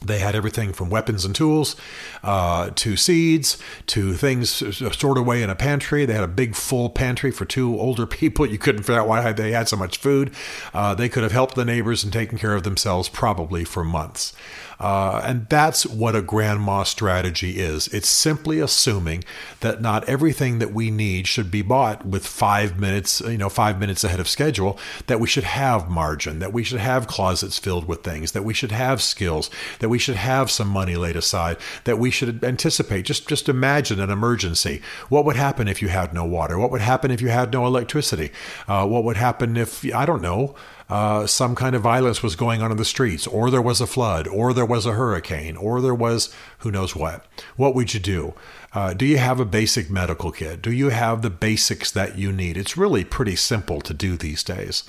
They 0.03 0.19
had 0.19 0.35
everything 0.35 0.73
from 0.73 0.89
weapons 0.89 1.27
and 1.27 1.35
tools 1.35 1.77
uh, 2.23 2.71
to 2.75 2.97
seeds 2.97 3.59
to 3.89 4.15
things 4.15 4.51
stored 4.51 5.19
away 5.19 5.43
in 5.43 5.51
a 5.51 5.55
pantry. 5.55 6.07
They 6.07 6.15
had 6.15 6.25
a 6.25 6.29
big 6.29 6.55
full 6.55 6.89
pantry 6.89 7.31
for 7.31 7.45
two 7.45 7.79
older 7.79 8.07
people. 8.21 8.47
You 8.47 8.57
couldn't 8.57 8.85
figure 8.85 9.01
out 9.01 9.09
why 9.09 9.31
they 9.33 9.53
had 9.53 9.69
so 9.69 9.77
much 9.77 9.99
food. 9.99 10.33
Uh, 10.73 10.95
they 10.95 11.11
could 11.11 11.23
have 11.23 11.33
helped 11.33 11.55
the 11.55 11.67
neighbors 11.67 12.03
and 12.03 12.13
taken 12.13 12.39
care 12.39 12.55
of 12.55 12.63
themselves 12.63 13.11
probably 13.11 13.63
for 13.63 13.85
months. 13.85 14.33
Uh, 14.81 15.21
and 15.25 15.47
that's 15.49 15.85
what 15.85 16.17
a 16.17 16.23
grandma 16.23 16.83
strategy 16.83 17.61
is. 17.61 17.87
It's 17.89 18.09
simply 18.09 18.61
assuming 18.61 19.23
that 19.61 19.83
not 19.83 20.09
everything 20.09 20.59
that 20.59 20.73
we 20.73 20.91
need 20.91 21.27
should 21.27 21.51
be 21.51 21.61
bought 21.61 22.07
with 22.07 22.27
five 22.27 22.81
minutes, 22.81 23.21
you 23.21 23.37
know, 23.37 23.51
five 23.51 23.79
minutes 23.79 24.05
ahead 24.05 24.21
of 24.21 24.29
schedule, 24.29 24.79
that 25.07 25.21
we 25.21 25.29
should 25.29 25.45
have 25.45 25.91
margin, 25.91 26.39
that 26.39 26.55
we 26.55 26.65
should 26.65 26.81
have 26.81 27.07
closets 27.07 27.59
filled 27.59 27.87
with 27.87 28.03
things, 28.03 28.33
that 28.33 28.43
we 28.43 28.55
should 28.55 28.73
have 28.73 29.03
skills, 29.03 29.51
that 29.81 29.91
we 29.91 29.99
should 29.99 30.17
have 30.17 30.51
some 30.51 30.69
money 30.69 30.97
laid 30.97 31.17
aside, 31.17 31.59
that 31.85 31.99
we 31.99 32.11
should 32.11 32.43
anticipate. 32.43 33.05
Just, 33.05 33.29
just 33.29 33.49
imagine 33.49 34.01
an 34.01 34.11
emergency. 34.11 34.81
What 35.11 35.27
would 35.27 35.37
happen 35.37 35.69
if 35.69 35.83
you 35.83 35.89
had 35.89 36.15
no 36.15 36.25
water? 36.25 36.59
What 36.59 36.71
would 36.71 36.81
happen 36.81 37.11
if 37.11 37.21
you 37.21 37.29
had 37.29 37.53
no 37.53 37.67
electricity? 37.67 38.33
Uh, 38.67 38.87
what 38.87 39.05
would 39.05 39.19
happen 39.19 39.59
if, 39.59 39.85
I 39.95 40.07
don't 40.07 40.23
know, 40.23 40.55
uh, 40.91 41.27
some 41.27 41.55
kind 41.55 41.77
of 41.77 41.83
violence 41.83 42.23
was 42.23 42.35
going 42.35 42.61
on 42.61 42.71
in 42.71 42.77
the 42.77 42.85
streets, 42.85 43.27
or 43.27 43.51
there 43.51 43.63
was 43.63 43.81
a 43.81 43.87
flood, 43.87 44.27
or 44.27 44.53
there 44.53 44.67
was 44.67 44.87
a 44.87 44.93
hurricane, 44.93 45.57
or 45.57 45.81
there 45.81 45.95
was 45.95 46.35
who 46.59 46.71
knows 46.71 46.97
what. 46.97 47.25
What 47.57 47.75
would 47.75 47.95
you 47.95 48.01
do? 48.01 48.35
Uh, 48.73 48.93
do 48.93 49.07
you 49.07 49.19
have 49.19 49.39
a 49.39 49.45
basic 49.45 49.89
medical 49.89 50.33
kit? 50.33 50.61
Do 50.61 50.73
you 50.73 50.89
have 50.89 51.23
the 51.23 51.31
basics 51.31 51.91
that 51.93 52.19
you 52.19 52.33
need? 52.33 52.57
It's 52.57 52.77
really 52.77 53.05
pretty 53.05 53.37
simple 53.37 53.81
to 53.81 53.95
do 53.95 54.17
these 54.17 54.43
days. 54.43 54.85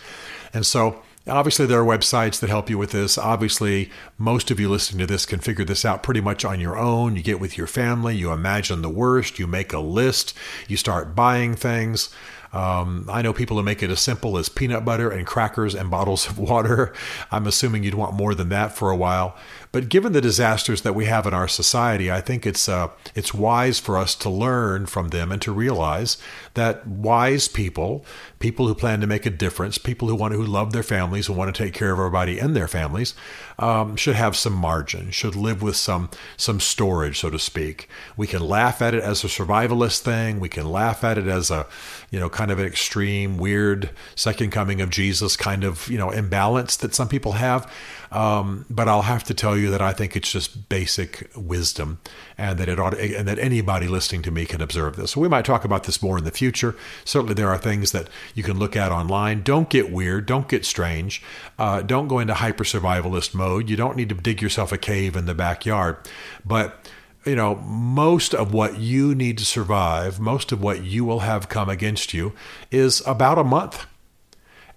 And 0.53 0.65
so, 0.65 1.01
Obviously, 1.27 1.67
there 1.67 1.79
are 1.79 1.86
websites 1.86 2.39
that 2.39 2.50
help 2.50 2.67
you 2.67 2.79
with 2.79 2.91
this. 2.91 3.15
Obviously, 3.15 3.91
most 4.17 4.50
of 4.50 4.60
you 4.60 4.67
listening 4.67 5.05
to 5.05 5.13
this 5.13 5.27
can 5.27 5.39
figure 5.39 5.63
this 5.63 5.86
out 5.86 6.01
pretty 6.01 6.20
much 6.20 6.43
on 6.43 6.60
your 6.60 6.75
own. 6.75 7.15
You 7.15 7.22
get 7.22 7.39
with 7.39 7.60
your 7.60 7.67
family, 7.67 8.15
you 8.15 8.31
imagine 8.31 8.81
the 8.81 8.89
worst, 8.89 9.38
you 9.38 9.46
make 9.46 9.72
a 9.72 9.79
list, 9.79 10.36
you 10.67 10.77
start 10.77 11.15
buying 11.15 11.53
things. 11.53 12.10
Um, 12.53 13.05
I 13.10 13.22
know 13.22 13.34
people 13.34 13.58
who 13.58 13.63
make 13.63 13.81
it 13.81 13.89
as 13.89 14.01
simple 14.01 14.38
as 14.38 14.50
peanut 14.50 14.84
butter 14.84 15.10
and 15.10 15.25
crackers 15.25 15.74
and 15.74 15.89
bottles 15.89 16.27
of 16.27 16.38
water. 16.51 16.93
I'm 17.31 17.48
assuming 17.48 17.84
you'd 17.84 17.96
want 17.96 18.13
more 18.13 18.36
than 18.36 18.50
that 18.50 18.75
for 18.75 18.89
a 18.89 18.96
while. 18.96 19.36
But 19.71 19.87
given 19.87 20.11
the 20.11 20.19
disasters 20.19 20.81
that 20.81 20.95
we 20.95 21.05
have 21.05 21.25
in 21.25 21.33
our 21.33 21.47
society, 21.47 22.11
I 22.11 22.19
think 22.19 22.45
it's 22.45 22.67
uh, 22.67 22.89
it's 23.15 23.33
wise 23.33 23.79
for 23.79 23.97
us 23.97 24.15
to 24.15 24.29
learn 24.29 24.85
from 24.85 25.09
them 25.09 25.31
and 25.31 25.41
to 25.43 25.53
realize 25.53 26.17
that 26.55 26.85
wise 26.85 27.47
people, 27.47 28.05
people 28.39 28.67
who 28.67 28.75
plan 28.75 28.99
to 28.99 29.07
make 29.07 29.25
a 29.25 29.29
difference, 29.29 29.77
people 29.77 30.09
who 30.09 30.15
want 30.15 30.33
to, 30.33 30.37
who 30.37 30.45
love 30.45 30.73
their 30.73 30.83
families 30.83 31.29
and 31.29 31.37
want 31.37 31.55
to 31.55 31.63
take 31.63 31.73
care 31.73 31.93
of 31.93 31.99
everybody 31.99 32.37
in 32.37 32.53
their 32.53 32.67
families, 32.67 33.13
um, 33.59 33.95
should 33.95 34.15
have 34.15 34.35
some 34.35 34.53
margin, 34.53 35.09
should 35.09 35.37
live 35.37 35.61
with 35.61 35.77
some 35.77 36.09
some 36.35 36.59
storage, 36.59 37.19
so 37.19 37.29
to 37.29 37.39
speak. 37.39 37.87
We 38.17 38.27
can 38.27 38.41
laugh 38.41 38.81
at 38.81 38.93
it 38.93 39.03
as 39.03 39.23
a 39.23 39.27
survivalist 39.27 39.99
thing. 39.99 40.41
We 40.41 40.49
can 40.49 40.69
laugh 40.69 41.01
at 41.05 41.17
it 41.17 41.27
as 41.27 41.49
a 41.49 41.65
you 42.09 42.19
know 42.19 42.29
kind 42.29 42.51
of 42.51 42.59
an 42.59 42.65
extreme, 42.65 43.37
weird 43.37 43.91
second 44.15 44.51
coming 44.51 44.81
of 44.81 44.89
Jesus 44.89 45.37
kind 45.37 45.63
of 45.63 45.87
you 45.87 45.97
know 45.97 46.09
imbalance 46.09 46.75
that 46.75 46.93
some 46.93 47.07
people 47.07 47.33
have. 47.33 47.71
Um, 48.11 48.65
but 48.69 48.89
I'll 48.89 49.03
have 49.03 49.23
to 49.25 49.33
tell 49.33 49.57
you 49.57 49.71
that 49.71 49.81
I 49.81 49.93
think 49.93 50.15
it's 50.15 50.31
just 50.31 50.67
basic 50.67 51.31
wisdom, 51.35 51.99
and 52.37 52.59
that 52.59 52.67
it 52.67 52.77
ought 52.77 52.91
to, 52.91 53.15
and 53.15 53.27
that 53.27 53.39
anybody 53.39 53.87
listening 53.87 54.21
to 54.23 54.31
me 54.31 54.45
can 54.45 54.61
observe 54.61 54.97
this. 54.97 55.11
So 55.11 55.21
we 55.21 55.29
might 55.29 55.45
talk 55.45 55.63
about 55.63 55.85
this 55.85 56.01
more 56.01 56.17
in 56.17 56.25
the 56.25 56.31
future. 56.31 56.75
Certainly, 57.05 57.35
there 57.35 57.49
are 57.49 57.57
things 57.57 57.93
that 57.93 58.09
you 58.35 58.43
can 58.43 58.59
look 58.59 58.75
at 58.75 58.91
online. 58.91 59.43
Don't 59.43 59.69
get 59.69 59.91
weird. 59.91 60.25
Don't 60.25 60.49
get 60.49 60.65
strange. 60.65 61.23
Uh, 61.57 61.81
don't 61.81 62.09
go 62.09 62.19
into 62.19 62.33
hyper 62.33 62.65
survivalist 62.65 63.33
mode. 63.33 63.69
You 63.69 63.77
don't 63.77 63.95
need 63.95 64.09
to 64.09 64.15
dig 64.15 64.41
yourself 64.41 64.73
a 64.73 64.77
cave 64.77 65.15
in 65.15 65.25
the 65.25 65.33
backyard, 65.33 65.97
but 66.45 66.85
you 67.25 67.35
know, 67.35 67.55
most 67.55 68.33
of 68.33 68.51
what 68.51 68.79
you 68.79 69.13
need 69.13 69.37
to 69.37 69.45
survive, 69.45 70.19
most 70.19 70.51
of 70.51 70.61
what 70.61 70.83
you 70.83 71.05
will 71.05 71.19
have 71.19 71.49
come 71.49 71.69
against 71.69 72.13
you 72.13 72.33
is 72.71 73.03
about 73.05 73.37
a 73.37 73.43
month 73.43 73.85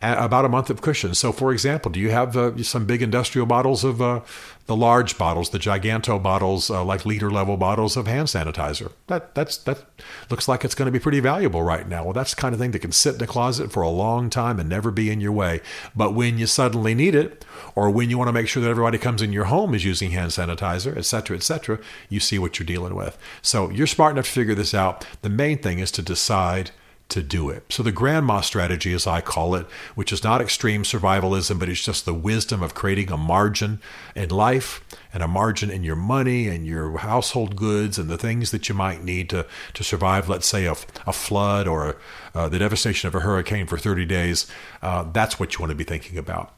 about 0.04 0.44
a 0.44 0.48
month 0.48 0.70
of 0.70 0.82
cushion. 0.82 1.14
So, 1.14 1.32
for 1.32 1.52
example, 1.52 1.90
do 1.90 2.00
you 2.00 2.10
have 2.10 2.36
uh, 2.36 2.62
some 2.62 2.86
big 2.86 3.02
industrial 3.02 3.46
bottles 3.46 3.84
of 3.84 4.00
uh, 4.02 4.20
the 4.66 4.76
large 4.76 5.18
bottles, 5.18 5.50
the 5.50 5.58
giganto 5.58 6.22
bottles, 6.22 6.70
uh, 6.70 6.84
like 6.84 7.06
liter 7.06 7.30
level 7.30 7.56
bottles 7.56 7.96
of 7.96 8.06
hand 8.06 8.28
sanitizer? 8.28 8.92
That 9.06 9.34
that's 9.34 9.56
that 9.58 9.84
looks 10.30 10.48
like 10.48 10.64
it's 10.64 10.74
going 10.74 10.86
to 10.86 10.92
be 10.92 11.02
pretty 11.02 11.20
valuable 11.20 11.62
right 11.62 11.88
now. 11.88 12.04
Well, 12.04 12.12
that's 12.12 12.34
the 12.34 12.40
kind 12.40 12.54
of 12.54 12.60
thing 12.60 12.72
that 12.72 12.80
can 12.80 12.92
sit 12.92 13.14
in 13.14 13.18
the 13.18 13.26
closet 13.26 13.72
for 13.72 13.82
a 13.82 13.88
long 13.88 14.30
time 14.30 14.60
and 14.60 14.68
never 14.68 14.90
be 14.90 15.10
in 15.10 15.20
your 15.20 15.32
way. 15.32 15.60
But 15.94 16.14
when 16.14 16.38
you 16.38 16.46
suddenly 16.46 16.94
need 16.94 17.14
it, 17.14 17.44
or 17.74 17.90
when 17.90 18.10
you 18.10 18.18
want 18.18 18.28
to 18.28 18.32
make 18.32 18.48
sure 18.48 18.62
that 18.62 18.70
everybody 18.70 18.98
comes 18.98 19.22
in 19.22 19.32
your 19.32 19.46
home 19.46 19.74
is 19.74 19.84
using 19.84 20.10
hand 20.10 20.30
sanitizer, 20.30 20.96
et 20.96 21.04
cetera, 21.04 21.36
et 21.36 21.42
cetera, 21.42 21.78
you 22.08 22.20
see 22.20 22.38
what 22.38 22.58
you're 22.58 22.66
dealing 22.66 22.94
with. 22.94 23.16
So 23.42 23.70
you're 23.70 23.86
smart 23.86 24.12
enough 24.12 24.26
to 24.26 24.32
figure 24.32 24.54
this 24.54 24.74
out. 24.74 25.06
The 25.22 25.30
main 25.30 25.58
thing 25.58 25.78
is 25.78 25.90
to 25.92 26.02
decide 26.02 26.70
to 27.10 27.22
do 27.22 27.50
it. 27.50 27.64
So, 27.68 27.82
the 27.82 27.92
grandma 27.92 28.40
strategy, 28.40 28.92
as 28.94 29.06
I 29.06 29.20
call 29.20 29.54
it, 29.54 29.66
which 29.94 30.12
is 30.12 30.24
not 30.24 30.40
extreme 30.40 30.82
survivalism, 30.82 31.58
but 31.58 31.68
it's 31.68 31.84
just 31.84 32.04
the 32.04 32.14
wisdom 32.14 32.62
of 32.62 32.74
creating 32.74 33.12
a 33.12 33.16
margin 33.16 33.80
in 34.14 34.30
life 34.30 34.82
and 35.12 35.22
a 35.22 35.28
margin 35.28 35.70
in 35.70 35.84
your 35.84 35.96
money 35.96 36.48
and 36.48 36.66
your 36.66 36.98
household 36.98 37.56
goods 37.56 37.98
and 37.98 38.08
the 38.08 38.18
things 38.18 38.50
that 38.50 38.68
you 38.68 38.74
might 38.74 39.04
need 39.04 39.28
to, 39.30 39.46
to 39.74 39.84
survive, 39.84 40.28
let's 40.28 40.46
say, 40.46 40.66
a, 40.66 40.74
a 41.06 41.12
flood 41.12 41.68
or 41.68 41.96
uh, 42.34 42.48
the 42.48 42.58
devastation 42.58 43.06
of 43.06 43.14
a 43.14 43.20
hurricane 43.20 43.66
for 43.66 43.78
30 43.78 44.04
days. 44.06 44.50
Uh, 44.82 45.04
that's 45.12 45.38
what 45.38 45.54
you 45.54 45.60
want 45.60 45.70
to 45.70 45.76
be 45.76 45.84
thinking 45.84 46.18
about. 46.18 46.54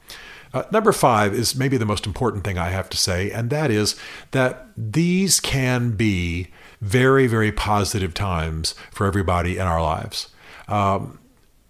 Uh, 0.55 0.63
number 0.71 0.93
five 0.93 1.35
is 1.35 1.57
maybe 1.57 1.77
the 1.77 1.85
most 1.85 2.07
important 2.07 2.45
thing 2.45 2.57
I 2.57 2.71
have 2.71 2.89
to 2.91 2.97
say, 2.97 3.31
and 3.31 3.51
that 3.51 3.71
is 3.71 3.97
that 4.31 4.69
these 4.77 5.41
can 5.41 5.91
be 5.91 6.49
very, 6.81 7.27
very 7.27 7.53
positive 7.53 8.15
times 8.15 8.75
for 8.91 9.07
everybody 9.07 9.59
in 9.59 9.67
our 9.67 9.83
lives. 9.83 10.29
Um, 10.69 11.19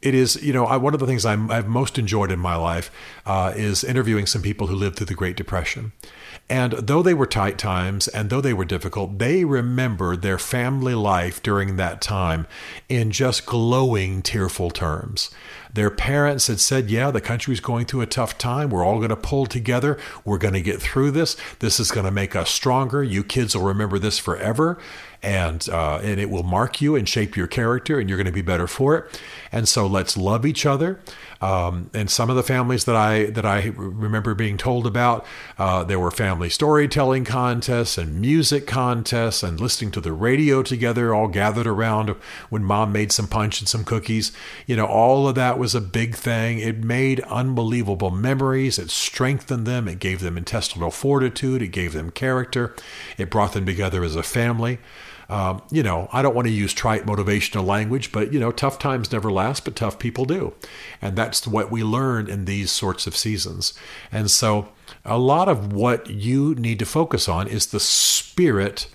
it 0.03 0.15
is, 0.15 0.41
you 0.43 0.53
know, 0.53 0.67
I, 0.67 0.77
one 0.77 0.95
of 0.95 1.01
the 1.01 1.07
things 1.07 1.25
i 1.25 1.35
have 1.35 1.67
most 1.67 1.99
enjoyed 1.99 2.31
in 2.31 2.39
my 2.39 2.55
life 2.55 2.91
uh, 3.25 3.53
is 3.57 3.83
interviewing 3.83 4.27
some 4.27 4.43
people 4.43 4.67
who 4.69 4.77
lived 4.77 4.97
through 4.97 5.07
the 5.07 5.15
Great 5.15 5.37
Depression. 5.37 5.93
And 6.49 6.75
though 6.75 7.03
they 7.03 7.15
were 7.15 7.27
tight 7.27 7.59
times 7.59 8.07
and 8.07 8.31
though 8.31 8.41
they 8.41 8.53
were 8.53 8.65
difficult, 8.65 9.19
they 9.19 9.45
remembered 9.45 10.23
their 10.23 10.39
family 10.39 10.95
life 10.95 11.43
during 11.43 11.77
that 11.77 12.01
time 12.01 12.47
in 12.89 13.11
just 13.11 13.47
glowing, 13.47 14.23
tearful 14.23 14.71
terms. 14.71 15.31
Their 15.73 15.91
parents 15.91 16.47
had 16.47 16.61
said, 16.61 16.89
Yeah, 16.89 17.11
the 17.11 17.21
country's 17.21 17.61
going 17.61 17.87
through 17.87 18.03
a 18.03 18.07
tough 18.07 18.39
time. 18.39 18.71
We're 18.71 18.85
all 18.85 18.99
going 18.99 19.11
to 19.11 19.17
pull 19.17 19.47
together. 19.47 19.99
We're 20.25 20.39
going 20.39 20.55
to 20.55 20.63
get 20.63 20.81
through 20.81 21.11
this. 21.11 21.37
This 21.59 21.81
is 21.81 21.91
going 21.91 22.07
to 22.07 22.13
make 22.13 22.37
us 22.37 22.49
stronger. 22.49 23.03
You 23.03 23.25
kids 23.25 23.57
will 23.57 23.65
remember 23.65 23.99
this 23.99 24.19
forever 24.19 24.79
and 25.27 25.69
uh, 25.69 25.99
and 26.05 26.21
it 26.21 26.31
will 26.31 26.45
mark 26.45 26.81
you 26.81 26.95
and 26.95 27.09
shape 27.09 27.37
your 27.37 27.49
character, 27.49 27.99
and 27.99 28.09
you're 28.09 28.17
going 28.17 28.27
to 28.27 28.33
be 28.33 28.43
better 28.43 28.69
for 28.69 28.97
it. 28.97 29.21
And 29.51 29.69
so 29.69 29.87
let's 29.87 30.17
love 30.17 30.47
each 30.47 30.65
other. 30.65 31.01
Um, 31.41 31.91
and 31.93 32.09
some 32.09 32.31
of 32.31 32.37
the 32.37 32.45
families 32.45 32.85
that 32.85 32.95
I 32.95 33.27
that 33.27 33.45
I 33.45 33.73
remember 33.75 34.35
being 34.35 34.57
told 34.57 34.87
about, 34.87 35.27
uh, 35.59 35.83
there 35.83 35.99
were 35.99 36.13
family 36.13 36.49
storytelling 36.49 37.25
contests 37.25 37.99
and 37.99 38.21
music 38.21 38.69
contests, 38.69 39.43
and 39.43 39.61
listening 39.61 39.91
to 39.93 40.01
the 40.01 40.13
radio 40.13 40.63
together, 40.63 41.13
all 41.13 41.27
gathered 41.27 41.67
around 41.67 42.11
when 42.49 42.63
mom 42.63 42.93
made 42.93 43.11
some 43.11 43.27
punch 43.27 43.61
and 43.61 43.69
some 43.69 43.85
cookies. 43.85 44.31
You 44.65 44.77
know, 44.77 44.87
all 44.87 45.29
of 45.29 45.35
that 45.35 45.59
was 45.59 45.75
a 45.75 45.81
big 45.81 46.15
thing. 46.15 46.61
It 46.61 46.85
made 46.85 47.21
unbelievable 47.23 48.13
memories. 48.13 48.79
It 48.79 48.91
strengthened 48.91 49.67
them. 49.67 49.89
It 49.89 49.99
gave 49.99 50.21
them 50.21 50.39
intestinal 50.39 50.93
fortitude. 50.93 51.63
It 51.63 51.69
gave 51.69 51.93
them 51.93 52.13
character. 52.13 52.77
It 53.19 53.29
brought 53.29 53.55
them 53.55 53.67
together 53.67 54.05
as 54.05 54.15
a 54.15 54.23
family. 54.23 54.79
Um, 55.29 55.63
you 55.71 55.83
know, 55.83 56.09
I 56.13 56.23
don't 56.23 56.35
want 56.35 56.47
to 56.47 56.53
use 56.53 56.73
trite 56.73 57.05
motivational 57.05 57.65
language, 57.67 58.13
but, 58.13 58.33
you 58.33 58.39
know, 58.39 58.53
tough 58.53 58.79
times 58.79 59.11
never 59.11 59.33
last, 59.33 59.65
but 59.65 59.75
tough 59.75 59.99
people 59.99 60.25
do. 60.25 60.55
And 61.03 61.17
that's 61.17 61.47
what 61.47 61.71
we 61.71 61.83
learn 61.83 62.29
in 62.29 62.45
these 62.45 62.71
sorts 62.71 63.07
of 63.07 63.17
seasons. 63.17 63.75
And 64.13 64.31
so 64.31 64.69
a 65.05 65.19
lot 65.19 65.49
of 65.49 65.73
what 65.73 66.09
you 66.09 66.55
need 66.55 66.79
to 66.79 66.87
focus 66.87 67.29
on 67.29 67.49
is 67.49 67.67
the 67.67 67.81
spirit 67.81 68.89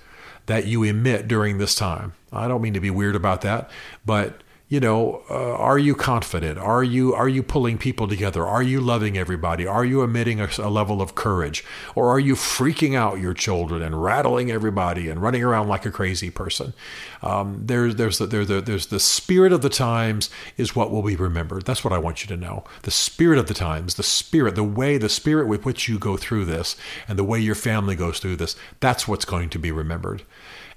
that 0.46 0.68
you 0.68 0.84
emit 0.84 1.28
during 1.28 1.58
this 1.58 1.76
time. 1.76 2.14
I 2.32 2.48
don't 2.48 2.62
mean 2.62 2.74
to 2.74 2.80
be 2.80 2.90
weird 2.90 3.16
about 3.16 3.42
that, 3.42 3.70
but 4.06 4.42
you 4.72 4.80
know, 4.80 5.22
uh, 5.30 5.54
are 5.58 5.78
you 5.78 5.94
confident? 5.94 6.58
Are 6.58 6.82
you 6.82 7.14
are 7.14 7.28
you 7.28 7.44
pulling 7.44 7.78
people 7.78 8.08
together? 8.08 8.48
Are 8.48 8.64
you 8.64 8.80
loving 8.80 9.18
everybody? 9.18 9.68
Are 9.68 9.84
you 9.84 10.02
emitting 10.02 10.40
a, 10.40 10.48
a, 10.60 10.70
level 10.70 11.02
of 11.02 11.14
courage, 11.14 11.66
or 11.94 12.08
are 12.10 12.22
you 12.22 12.36
freaking 12.36 12.96
out 12.96 13.20
your 13.20 13.34
children 13.34 13.82
and 13.82 14.02
rattling 14.02 14.50
everybody 14.50 15.10
and 15.10 15.22
running 15.22 15.44
around 15.44 15.68
like 15.68 15.86
a 15.86 15.92
crazy 15.92 16.30
person? 16.30 16.74
Um, 17.22 17.64
there's 17.66 17.98
there's 17.98 18.18
the, 18.18 18.28
there's 18.28 18.48
the, 18.48 18.62
there's 18.62 18.86
the 18.86 19.02
spirit 19.02 19.52
of 19.52 19.62
the 19.62 19.68
times 19.68 20.30
is 20.56 20.74
what 20.74 20.90
will 20.90 21.04
be 21.04 21.18
remembered. 21.18 21.66
That's 21.66 21.84
what 21.84 21.92
I 21.92 21.98
want 21.98 22.24
you 22.24 22.30
to 22.30 22.42
know. 22.42 22.64
The 22.84 22.92
spirit 22.92 23.40
of 23.40 23.48
the 23.48 23.54
times, 23.54 23.96
the 23.96 24.04
spirit, 24.04 24.56
the 24.56 24.64
way, 24.64 24.98
the 24.98 25.10
spirit 25.10 25.50
with 25.50 25.66
which 25.66 25.90
you 25.90 26.00
go 26.00 26.16
through 26.16 26.46
this, 26.46 26.78
and 27.10 27.20
the 27.20 27.26
way 27.26 27.42
your 27.42 27.56
family 27.56 27.98
goes 27.98 28.20
through 28.20 28.38
this. 28.38 28.56
That's 28.80 29.06
what's 29.06 29.26
going 29.26 29.50
to 29.50 29.60
be 29.60 29.74
remembered. 29.74 30.24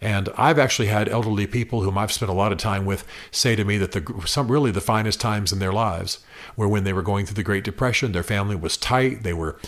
And 0.04 0.28
I've 0.36 0.58
actually 0.58 0.88
had 0.88 1.08
elderly 1.08 1.46
people 1.46 1.80
whom 1.80 1.96
I've 1.96 2.12
spent 2.12 2.30
a 2.30 2.34
lot 2.34 2.52
of 2.52 2.58
time 2.58 2.84
with 2.84 3.06
say 3.30 3.56
to 3.56 3.64
me 3.64 3.78
that 3.78 3.92
the 3.92 4.22
some 4.26 4.52
really 4.52 4.70
the 4.70 4.82
finest 4.82 5.18
times 5.18 5.50
in 5.50 5.60
their 5.60 5.72
lives 5.72 6.18
were 6.56 6.68
when 6.68 6.84
they 6.84 6.92
were 6.92 7.00
going 7.00 7.24
through 7.24 7.36
the 7.36 7.42
Great 7.42 7.64
Depression. 7.64 8.12
Their 8.12 8.22
family 8.22 8.54
was 8.54 8.76
tight. 8.76 9.22
They 9.22 9.32
were 9.32 9.58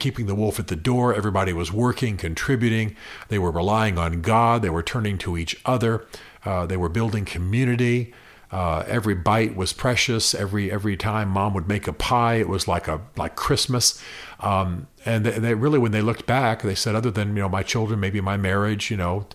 keeping 0.00 0.26
the 0.26 0.34
wolf 0.34 0.58
at 0.58 0.66
the 0.66 0.74
door. 0.74 1.14
Everybody 1.14 1.52
was 1.52 1.72
working, 1.72 2.16
contributing. 2.16 2.96
They 3.28 3.38
were 3.38 3.52
relying 3.52 3.96
on 3.96 4.22
God. 4.22 4.60
They 4.60 4.70
were 4.70 4.82
turning 4.82 5.18
to 5.18 5.38
each 5.38 5.60
other. 5.64 6.04
Uh, 6.44 6.66
they 6.66 6.76
were 6.76 6.88
building 6.88 7.24
community. 7.24 8.12
Uh, 8.50 8.84
every 8.88 9.14
bite 9.14 9.54
was 9.54 9.72
precious. 9.72 10.34
Every 10.34 10.70
every 10.70 10.96
time 10.96 11.28
mom 11.28 11.54
would 11.54 11.68
make 11.68 11.86
a 11.86 11.92
pie, 11.92 12.34
it 12.34 12.48
was 12.48 12.66
like 12.66 12.88
a 12.88 13.02
like 13.16 13.36
Christmas. 13.36 14.02
Um, 14.40 14.88
and 15.04 15.24
they, 15.24 15.38
they, 15.38 15.54
really, 15.54 15.78
when 15.78 15.92
they 15.92 16.02
looked 16.02 16.26
back, 16.26 16.62
they 16.62 16.74
said, 16.74 16.94
other 16.94 17.10
than 17.10 17.28
you 17.36 17.42
know 17.42 17.48
my 17.48 17.62
children, 17.62 18.00
maybe 18.00 18.20
my 18.20 18.36
marriage, 18.36 18.90
you 18.90 18.96
know, 18.96 19.26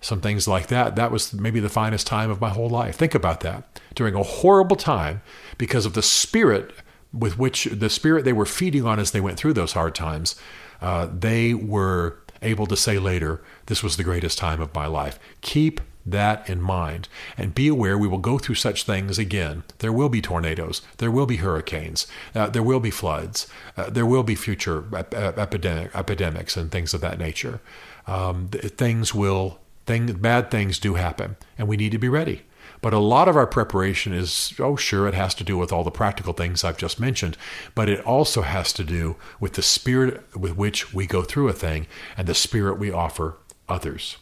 some 0.00 0.20
things 0.20 0.46
like 0.46 0.68
that, 0.68 0.96
that 0.96 1.10
was 1.10 1.32
maybe 1.32 1.60
the 1.60 1.68
finest 1.68 2.06
time 2.06 2.30
of 2.30 2.40
my 2.40 2.50
whole 2.50 2.68
life. 2.68 2.96
Think 2.96 3.14
about 3.14 3.40
that 3.40 3.80
during 3.94 4.14
a 4.14 4.22
horrible 4.22 4.76
time 4.76 5.22
because 5.56 5.86
of 5.86 5.94
the 5.94 6.02
spirit 6.02 6.72
with 7.12 7.38
which 7.38 7.64
the 7.64 7.90
spirit 7.90 8.24
they 8.24 8.32
were 8.32 8.46
feeding 8.46 8.84
on 8.84 8.98
as 8.98 9.10
they 9.10 9.20
went 9.20 9.38
through 9.38 9.54
those 9.54 9.72
hard 9.72 9.94
times. 9.94 10.36
Uh, 10.80 11.08
they 11.12 11.54
were 11.54 12.18
able 12.42 12.66
to 12.66 12.76
say 12.76 12.98
later, 12.98 13.42
"This 13.66 13.82
was 13.82 13.96
the 13.96 14.04
greatest 14.04 14.38
time 14.38 14.60
of 14.60 14.74
my 14.74 14.86
life." 14.86 15.18
Keep 15.40 15.80
that 16.10 16.48
in 16.48 16.60
mind. 16.60 17.08
And 17.36 17.54
be 17.54 17.68
aware 17.68 17.98
we 17.98 18.08
will 18.08 18.18
go 18.18 18.38
through 18.38 18.54
such 18.56 18.84
things 18.84 19.18
again. 19.18 19.64
There 19.78 19.92
will 19.92 20.08
be 20.08 20.22
tornadoes, 20.22 20.82
there 20.98 21.10
will 21.10 21.26
be 21.26 21.36
hurricanes, 21.36 22.06
uh, 22.34 22.48
there 22.48 22.62
will 22.62 22.80
be 22.80 22.90
floods, 22.90 23.46
uh, 23.76 23.90
there 23.90 24.06
will 24.06 24.22
be 24.22 24.34
future 24.34 24.84
ep- 24.96 25.14
epidemic, 25.14 25.94
epidemics 25.94 26.56
and 26.56 26.70
things 26.70 26.94
of 26.94 27.00
that 27.02 27.18
nature. 27.18 27.60
Um, 28.06 28.48
things 28.48 29.14
will, 29.14 29.58
things, 29.88 30.12
bad 30.12 30.50
things 30.52 30.78
do 30.78 30.94
happen, 30.94 31.36
and 31.58 31.66
we 31.66 31.76
need 31.76 31.90
to 31.90 31.98
be 31.98 32.08
ready. 32.08 32.42
But 32.80 32.92
a 32.92 32.98
lot 32.98 33.26
of 33.26 33.36
our 33.36 33.46
preparation 33.46 34.12
is, 34.12 34.54
oh, 34.60 34.76
sure, 34.76 35.08
it 35.08 35.14
has 35.14 35.34
to 35.34 35.44
do 35.44 35.58
with 35.58 35.72
all 35.72 35.82
the 35.82 35.90
practical 35.90 36.32
things 36.32 36.62
I've 36.62 36.76
just 36.76 37.00
mentioned, 37.00 37.36
but 37.74 37.88
it 37.88 38.04
also 38.04 38.42
has 38.42 38.72
to 38.74 38.84
do 38.84 39.16
with 39.40 39.54
the 39.54 39.62
spirit 39.62 40.22
with 40.36 40.56
which 40.56 40.94
we 40.94 41.06
go 41.06 41.22
through 41.22 41.48
a 41.48 41.52
thing 41.52 41.88
and 42.16 42.28
the 42.28 42.34
spirit 42.34 42.78
we 42.78 42.92
offer 42.92 43.36
others. 43.68 44.18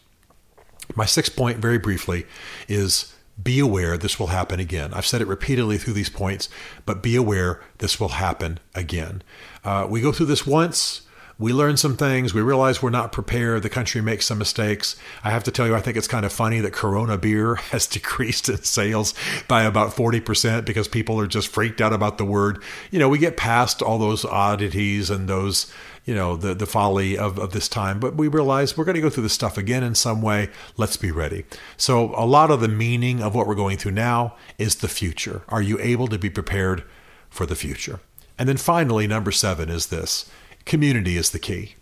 My 0.95 1.05
sixth 1.05 1.35
point, 1.35 1.59
very 1.59 1.77
briefly, 1.77 2.25
is 2.67 3.13
be 3.41 3.59
aware 3.59 3.97
this 3.97 4.19
will 4.19 4.27
happen 4.27 4.59
again. 4.59 4.93
I've 4.93 5.05
said 5.05 5.21
it 5.21 5.27
repeatedly 5.27 5.77
through 5.77 5.93
these 5.93 6.09
points, 6.09 6.49
but 6.85 7.03
be 7.03 7.15
aware 7.15 7.61
this 7.77 7.99
will 7.99 8.09
happen 8.09 8.59
again. 8.73 9.21
Uh, 9.63 9.85
we 9.87 10.01
go 10.01 10.11
through 10.11 10.25
this 10.27 10.47
once. 10.47 11.01
We 11.39 11.53
learn 11.53 11.77
some 11.77 11.95
things. 11.95 12.33
We 12.33 12.41
realize 12.41 12.81
we're 12.81 12.89
not 12.89 13.11
prepared. 13.11 13.61
The 13.61 13.69
country 13.69 14.01
makes 14.01 14.25
some 14.25 14.39
mistakes. 14.39 14.95
I 15.23 15.29
have 15.29 15.43
to 15.43 15.51
tell 15.51 15.67
you, 15.67 15.75
I 15.75 15.81
think 15.81 15.95
it's 15.95 16.07
kind 16.07 16.25
of 16.25 16.33
funny 16.33 16.61
that 16.61 16.73
Corona 16.73 17.17
beer 17.17 17.55
has 17.71 17.85
decreased 17.85 18.49
in 18.49 18.63
sales 18.63 19.13
by 19.47 19.63
about 19.63 19.91
40% 19.91 20.65
because 20.65 20.87
people 20.87 21.19
are 21.19 21.27
just 21.27 21.49
freaked 21.49 21.79
out 21.79 21.93
about 21.93 22.17
the 22.17 22.25
word. 22.25 22.63
You 22.89 22.97
know, 22.97 23.09
we 23.09 23.19
get 23.19 23.37
past 23.37 23.83
all 23.83 23.99
those 23.99 24.25
oddities 24.25 25.09
and 25.09 25.29
those 25.29 25.71
you 26.05 26.15
know 26.15 26.37
the 26.37 26.55
the 26.55 26.65
folly 26.65 27.17
of, 27.17 27.37
of 27.37 27.51
this 27.51 27.67
time 27.67 27.99
but 27.99 28.15
we 28.15 28.29
realize 28.29 28.77
we're 28.77 28.85
going 28.85 28.95
to 28.95 29.01
go 29.01 29.09
through 29.09 29.23
this 29.23 29.33
stuff 29.33 29.57
again 29.57 29.83
in 29.83 29.93
some 29.93 30.21
way 30.21 30.49
let's 30.77 30.95
be 30.95 31.11
ready 31.11 31.43
so 31.75 32.15
a 32.15 32.25
lot 32.25 32.49
of 32.49 32.61
the 32.61 32.67
meaning 32.69 33.21
of 33.21 33.35
what 33.35 33.45
we're 33.45 33.53
going 33.53 33.77
through 33.77 33.91
now 33.91 34.33
is 34.57 34.75
the 34.75 34.87
future 34.87 35.41
are 35.49 35.61
you 35.61 35.77
able 35.79 36.07
to 36.07 36.17
be 36.17 36.29
prepared 36.29 36.85
for 37.29 37.45
the 37.45 37.57
future 37.57 37.99
and 38.39 38.47
then 38.47 38.55
finally 38.55 39.05
number 39.05 39.33
seven 39.33 39.69
is 39.69 39.87
this 39.87 40.29
community 40.67 41.15
is 41.15 41.29
the 41.31 41.39
key 41.39 41.75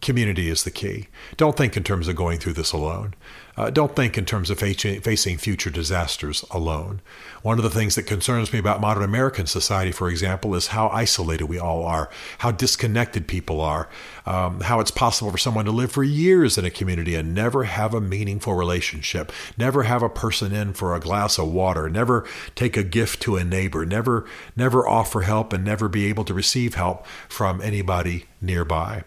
Community 0.00 0.48
is 0.48 0.64
the 0.64 0.70
key. 0.70 1.08
Don't 1.36 1.56
think 1.56 1.76
in 1.76 1.84
terms 1.84 2.08
of 2.08 2.16
going 2.16 2.38
through 2.38 2.54
this 2.54 2.72
alone. 2.72 3.14
Uh, 3.60 3.68
don't 3.68 3.94
think 3.94 4.16
in 4.16 4.24
terms 4.24 4.48
of 4.48 4.58
facing 4.58 5.36
future 5.36 5.68
disasters 5.68 6.42
alone. 6.50 7.02
One 7.42 7.58
of 7.58 7.64
the 7.64 7.68
things 7.68 7.94
that 7.96 8.04
concerns 8.04 8.54
me 8.54 8.58
about 8.58 8.80
modern 8.80 9.02
American 9.02 9.46
society, 9.46 9.92
for 9.92 10.08
example, 10.08 10.54
is 10.54 10.68
how 10.68 10.88
isolated 10.88 11.44
we 11.44 11.58
all 11.58 11.84
are, 11.84 12.08
how 12.38 12.52
disconnected 12.52 13.26
people 13.26 13.60
are, 13.60 13.90
um, 14.24 14.62
how 14.62 14.80
it's 14.80 14.90
possible 14.90 15.30
for 15.30 15.36
someone 15.36 15.66
to 15.66 15.72
live 15.72 15.92
for 15.92 16.02
years 16.02 16.56
in 16.56 16.64
a 16.64 16.70
community 16.70 17.14
and 17.14 17.34
never 17.34 17.64
have 17.64 17.92
a 17.92 18.00
meaningful 18.00 18.54
relationship, 18.54 19.30
never 19.58 19.82
have 19.82 20.02
a 20.02 20.08
person 20.08 20.52
in 20.52 20.72
for 20.72 20.94
a 20.94 21.00
glass 21.00 21.38
of 21.38 21.52
water, 21.52 21.90
never 21.90 22.26
take 22.54 22.78
a 22.78 22.82
gift 22.82 23.20
to 23.20 23.36
a 23.36 23.44
neighbor, 23.44 23.84
never 23.84 24.26
never 24.56 24.88
offer 24.88 25.20
help, 25.20 25.52
and 25.52 25.64
never 25.64 25.86
be 25.86 26.06
able 26.06 26.24
to 26.24 26.32
receive 26.32 26.76
help 26.76 27.06
from 27.28 27.60
anybody 27.60 28.24
nearby. 28.40 29.04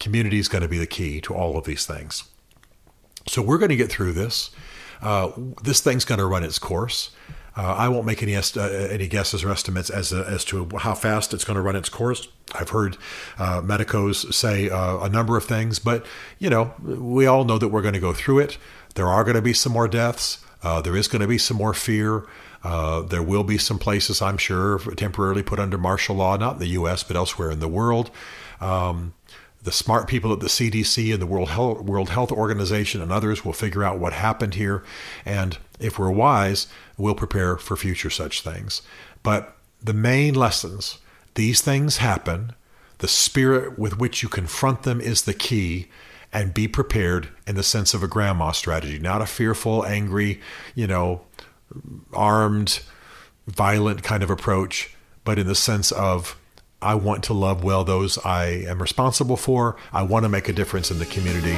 Community 0.00 0.38
is 0.38 0.48
going 0.48 0.62
to 0.62 0.68
be 0.68 0.78
the 0.78 0.86
key 0.86 1.20
to 1.22 1.34
all 1.34 1.56
of 1.56 1.64
these 1.64 1.86
things. 1.86 2.24
So 3.26 3.42
we're 3.42 3.58
going 3.58 3.70
to 3.70 3.76
get 3.76 3.90
through 3.90 4.12
this. 4.12 4.50
Uh, 5.00 5.30
this 5.62 5.80
thing's 5.80 6.04
going 6.04 6.18
to 6.18 6.26
run 6.26 6.44
its 6.44 6.58
course. 6.58 7.10
Uh, 7.56 7.74
I 7.78 7.88
won't 7.88 8.04
make 8.04 8.22
any 8.22 8.34
est- 8.34 8.56
uh, 8.56 8.68
any 8.90 9.06
guesses 9.06 9.44
or 9.44 9.50
estimates 9.50 9.88
as 9.88 10.12
uh, 10.12 10.24
as 10.28 10.44
to 10.46 10.68
how 10.78 10.94
fast 10.94 11.32
it's 11.32 11.44
going 11.44 11.54
to 11.54 11.62
run 11.62 11.76
its 11.76 11.88
course. 11.88 12.26
I've 12.54 12.70
heard 12.70 12.96
uh, 13.38 13.60
medicos 13.62 14.34
say 14.34 14.68
uh, 14.68 14.98
a 14.98 15.08
number 15.08 15.36
of 15.36 15.44
things, 15.44 15.78
but 15.78 16.04
you 16.38 16.50
know 16.50 16.74
we 16.82 17.26
all 17.26 17.44
know 17.44 17.58
that 17.58 17.68
we're 17.68 17.82
going 17.82 17.94
to 17.94 18.00
go 18.00 18.12
through 18.12 18.40
it. 18.40 18.58
There 18.96 19.06
are 19.06 19.22
going 19.22 19.36
to 19.36 19.42
be 19.42 19.52
some 19.52 19.72
more 19.72 19.86
deaths. 19.86 20.44
Uh, 20.62 20.80
there 20.80 20.96
is 20.96 21.06
going 21.06 21.22
to 21.22 21.28
be 21.28 21.38
some 21.38 21.56
more 21.56 21.74
fear. 21.74 22.26
there 22.64 23.22
will 23.22 23.44
be 23.44 23.58
some 23.58 23.78
places, 23.78 24.22
I'm 24.22 24.38
sure, 24.38 24.78
temporarily 24.96 25.42
put 25.42 25.58
under 25.58 25.76
martial 25.76 26.16
law, 26.16 26.36
not 26.36 26.54
in 26.54 26.58
the 26.60 26.68
U.S. 26.68 27.02
but 27.02 27.16
elsewhere 27.16 27.50
in 27.50 27.60
the 27.60 27.68
world. 27.68 28.10
Um, 28.60 29.14
the 29.64 29.72
smart 29.72 30.06
people 30.06 30.32
at 30.32 30.40
the 30.40 30.46
CDC 30.46 31.12
and 31.12 31.20
the 31.20 31.26
World 31.26 31.48
Health, 31.48 31.80
World 31.80 32.10
Health 32.10 32.30
Organization 32.30 33.02
and 33.02 33.10
others 33.10 33.44
will 33.44 33.54
figure 33.54 33.82
out 33.82 33.98
what 33.98 34.12
happened 34.12 34.54
here. 34.54 34.84
And 35.24 35.58
if 35.80 35.98
we're 35.98 36.10
wise, 36.10 36.66
we'll 36.96 37.14
prepare 37.14 37.56
for 37.56 37.76
future 37.76 38.10
such 38.10 38.42
things. 38.42 38.82
But 39.22 39.56
the 39.82 39.94
main 39.94 40.34
lessons 40.34 40.98
these 41.34 41.60
things 41.60 41.96
happen. 41.96 42.52
The 42.98 43.08
spirit 43.08 43.78
with 43.78 43.98
which 43.98 44.22
you 44.22 44.28
confront 44.28 44.84
them 44.84 45.00
is 45.00 45.22
the 45.22 45.34
key. 45.34 45.88
And 46.32 46.52
be 46.52 46.66
prepared 46.66 47.28
in 47.46 47.54
the 47.54 47.62
sense 47.62 47.94
of 47.94 48.02
a 48.02 48.08
grandma 48.08 48.50
strategy, 48.50 48.98
not 48.98 49.22
a 49.22 49.26
fearful, 49.26 49.86
angry, 49.86 50.40
you 50.74 50.88
know, 50.88 51.20
armed, 52.12 52.80
violent 53.46 54.02
kind 54.02 54.20
of 54.20 54.30
approach, 54.30 54.96
but 55.24 55.38
in 55.38 55.46
the 55.46 55.54
sense 55.54 55.92
of 55.92 56.36
I 56.84 56.94
want 56.94 57.24
to 57.24 57.32
love 57.32 57.64
well 57.64 57.82
those 57.82 58.18
I 58.18 58.66
am 58.68 58.80
responsible 58.80 59.38
for. 59.38 59.76
I 59.92 60.02
want 60.02 60.24
to 60.24 60.28
make 60.28 60.50
a 60.50 60.52
difference 60.52 60.90
in 60.90 60.98
the 60.98 61.06
community. 61.06 61.56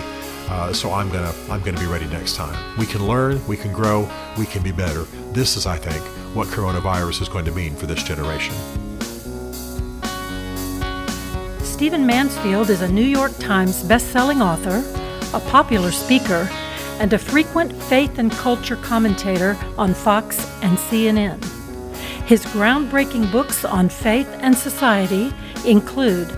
Uh, 0.49 0.73
so 0.73 0.93
I'm 0.93 1.11
gonna 1.11 1.35
I'm 1.51 1.61
gonna 1.63 1.81
be 1.81 1.87
ready 1.87 2.07
next 2.07 2.37
time. 2.37 2.57
We 2.79 2.87
can 2.87 3.05
learn, 3.07 3.45
we 3.49 3.57
can 3.57 3.73
grow, 3.73 4.09
we 4.39 4.47
can 4.47 4.63
be 4.63 4.71
better. 4.71 5.03
This 5.33 5.57
is, 5.57 5.67
I 5.67 5.79
think, 5.79 6.01
what 6.37 6.47
coronavirus 6.49 7.23
is 7.23 7.29
going 7.29 7.45
to 7.47 7.51
mean 7.51 7.75
for 7.75 7.87
this 7.87 8.05
generation. 8.05 8.55
Stephen 11.65 12.07
Mansfield 12.07 12.71
is 12.71 12.83
a 12.83 12.89
New 12.89 13.05
York 13.05 13.37
Times 13.39 13.83
best-selling 13.83 14.41
author, 14.41 14.85
a 15.37 15.41
popular 15.51 15.91
speaker, 15.91 16.49
and 17.01 17.13
a 17.13 17.19
frequent 17.19 17.73
faith 17.83 18.19
and 18.19 18.31
culture 18.31 18.77
commentator 18.77 19.59
on 19.77 19.93
Fox 19.93 20.39
and 20.63 20.79
CNN. 20.79 21.56
His 22.27 22.45
groundbreaking 22.47 23.31
books 23.31 23.65
on 23.65 23.89
faith 23.89 24.29
and 24.41 24.57
society 24.57 25.33
include 25.65 26.29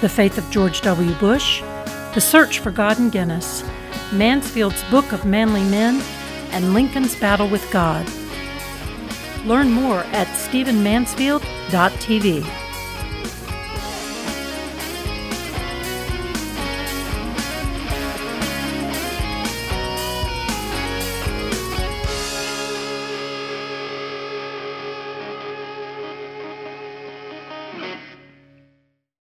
The 0.00 0.08
Faith 0.08 0.38
of 0.38 0.50
George 0.50 0.80
W. 0.80 1.14
Bush, 1.14 1.60
The 2.14 2.20
Search 2.20 2.58
for 2.58 2.72
God 2.72 2.98
and 2.98 3.12
Guinness, 3.12 3.62
Mansfield's 4.12 4.82
Book 4.90 5.12
of 5.12 5.24
Manly 5.24 5.62
Men, 5.62 6.02
and 6.50 6.74
Lincoln's 6.74 7.14
Battle 7.20 7.48
with 7.48 7.70
God. 7.70 8.04
Learn 9.44 9.70
more 9.70 10.00
at 10.10 10.26
stephenmansfield.tv. 10.26 12.65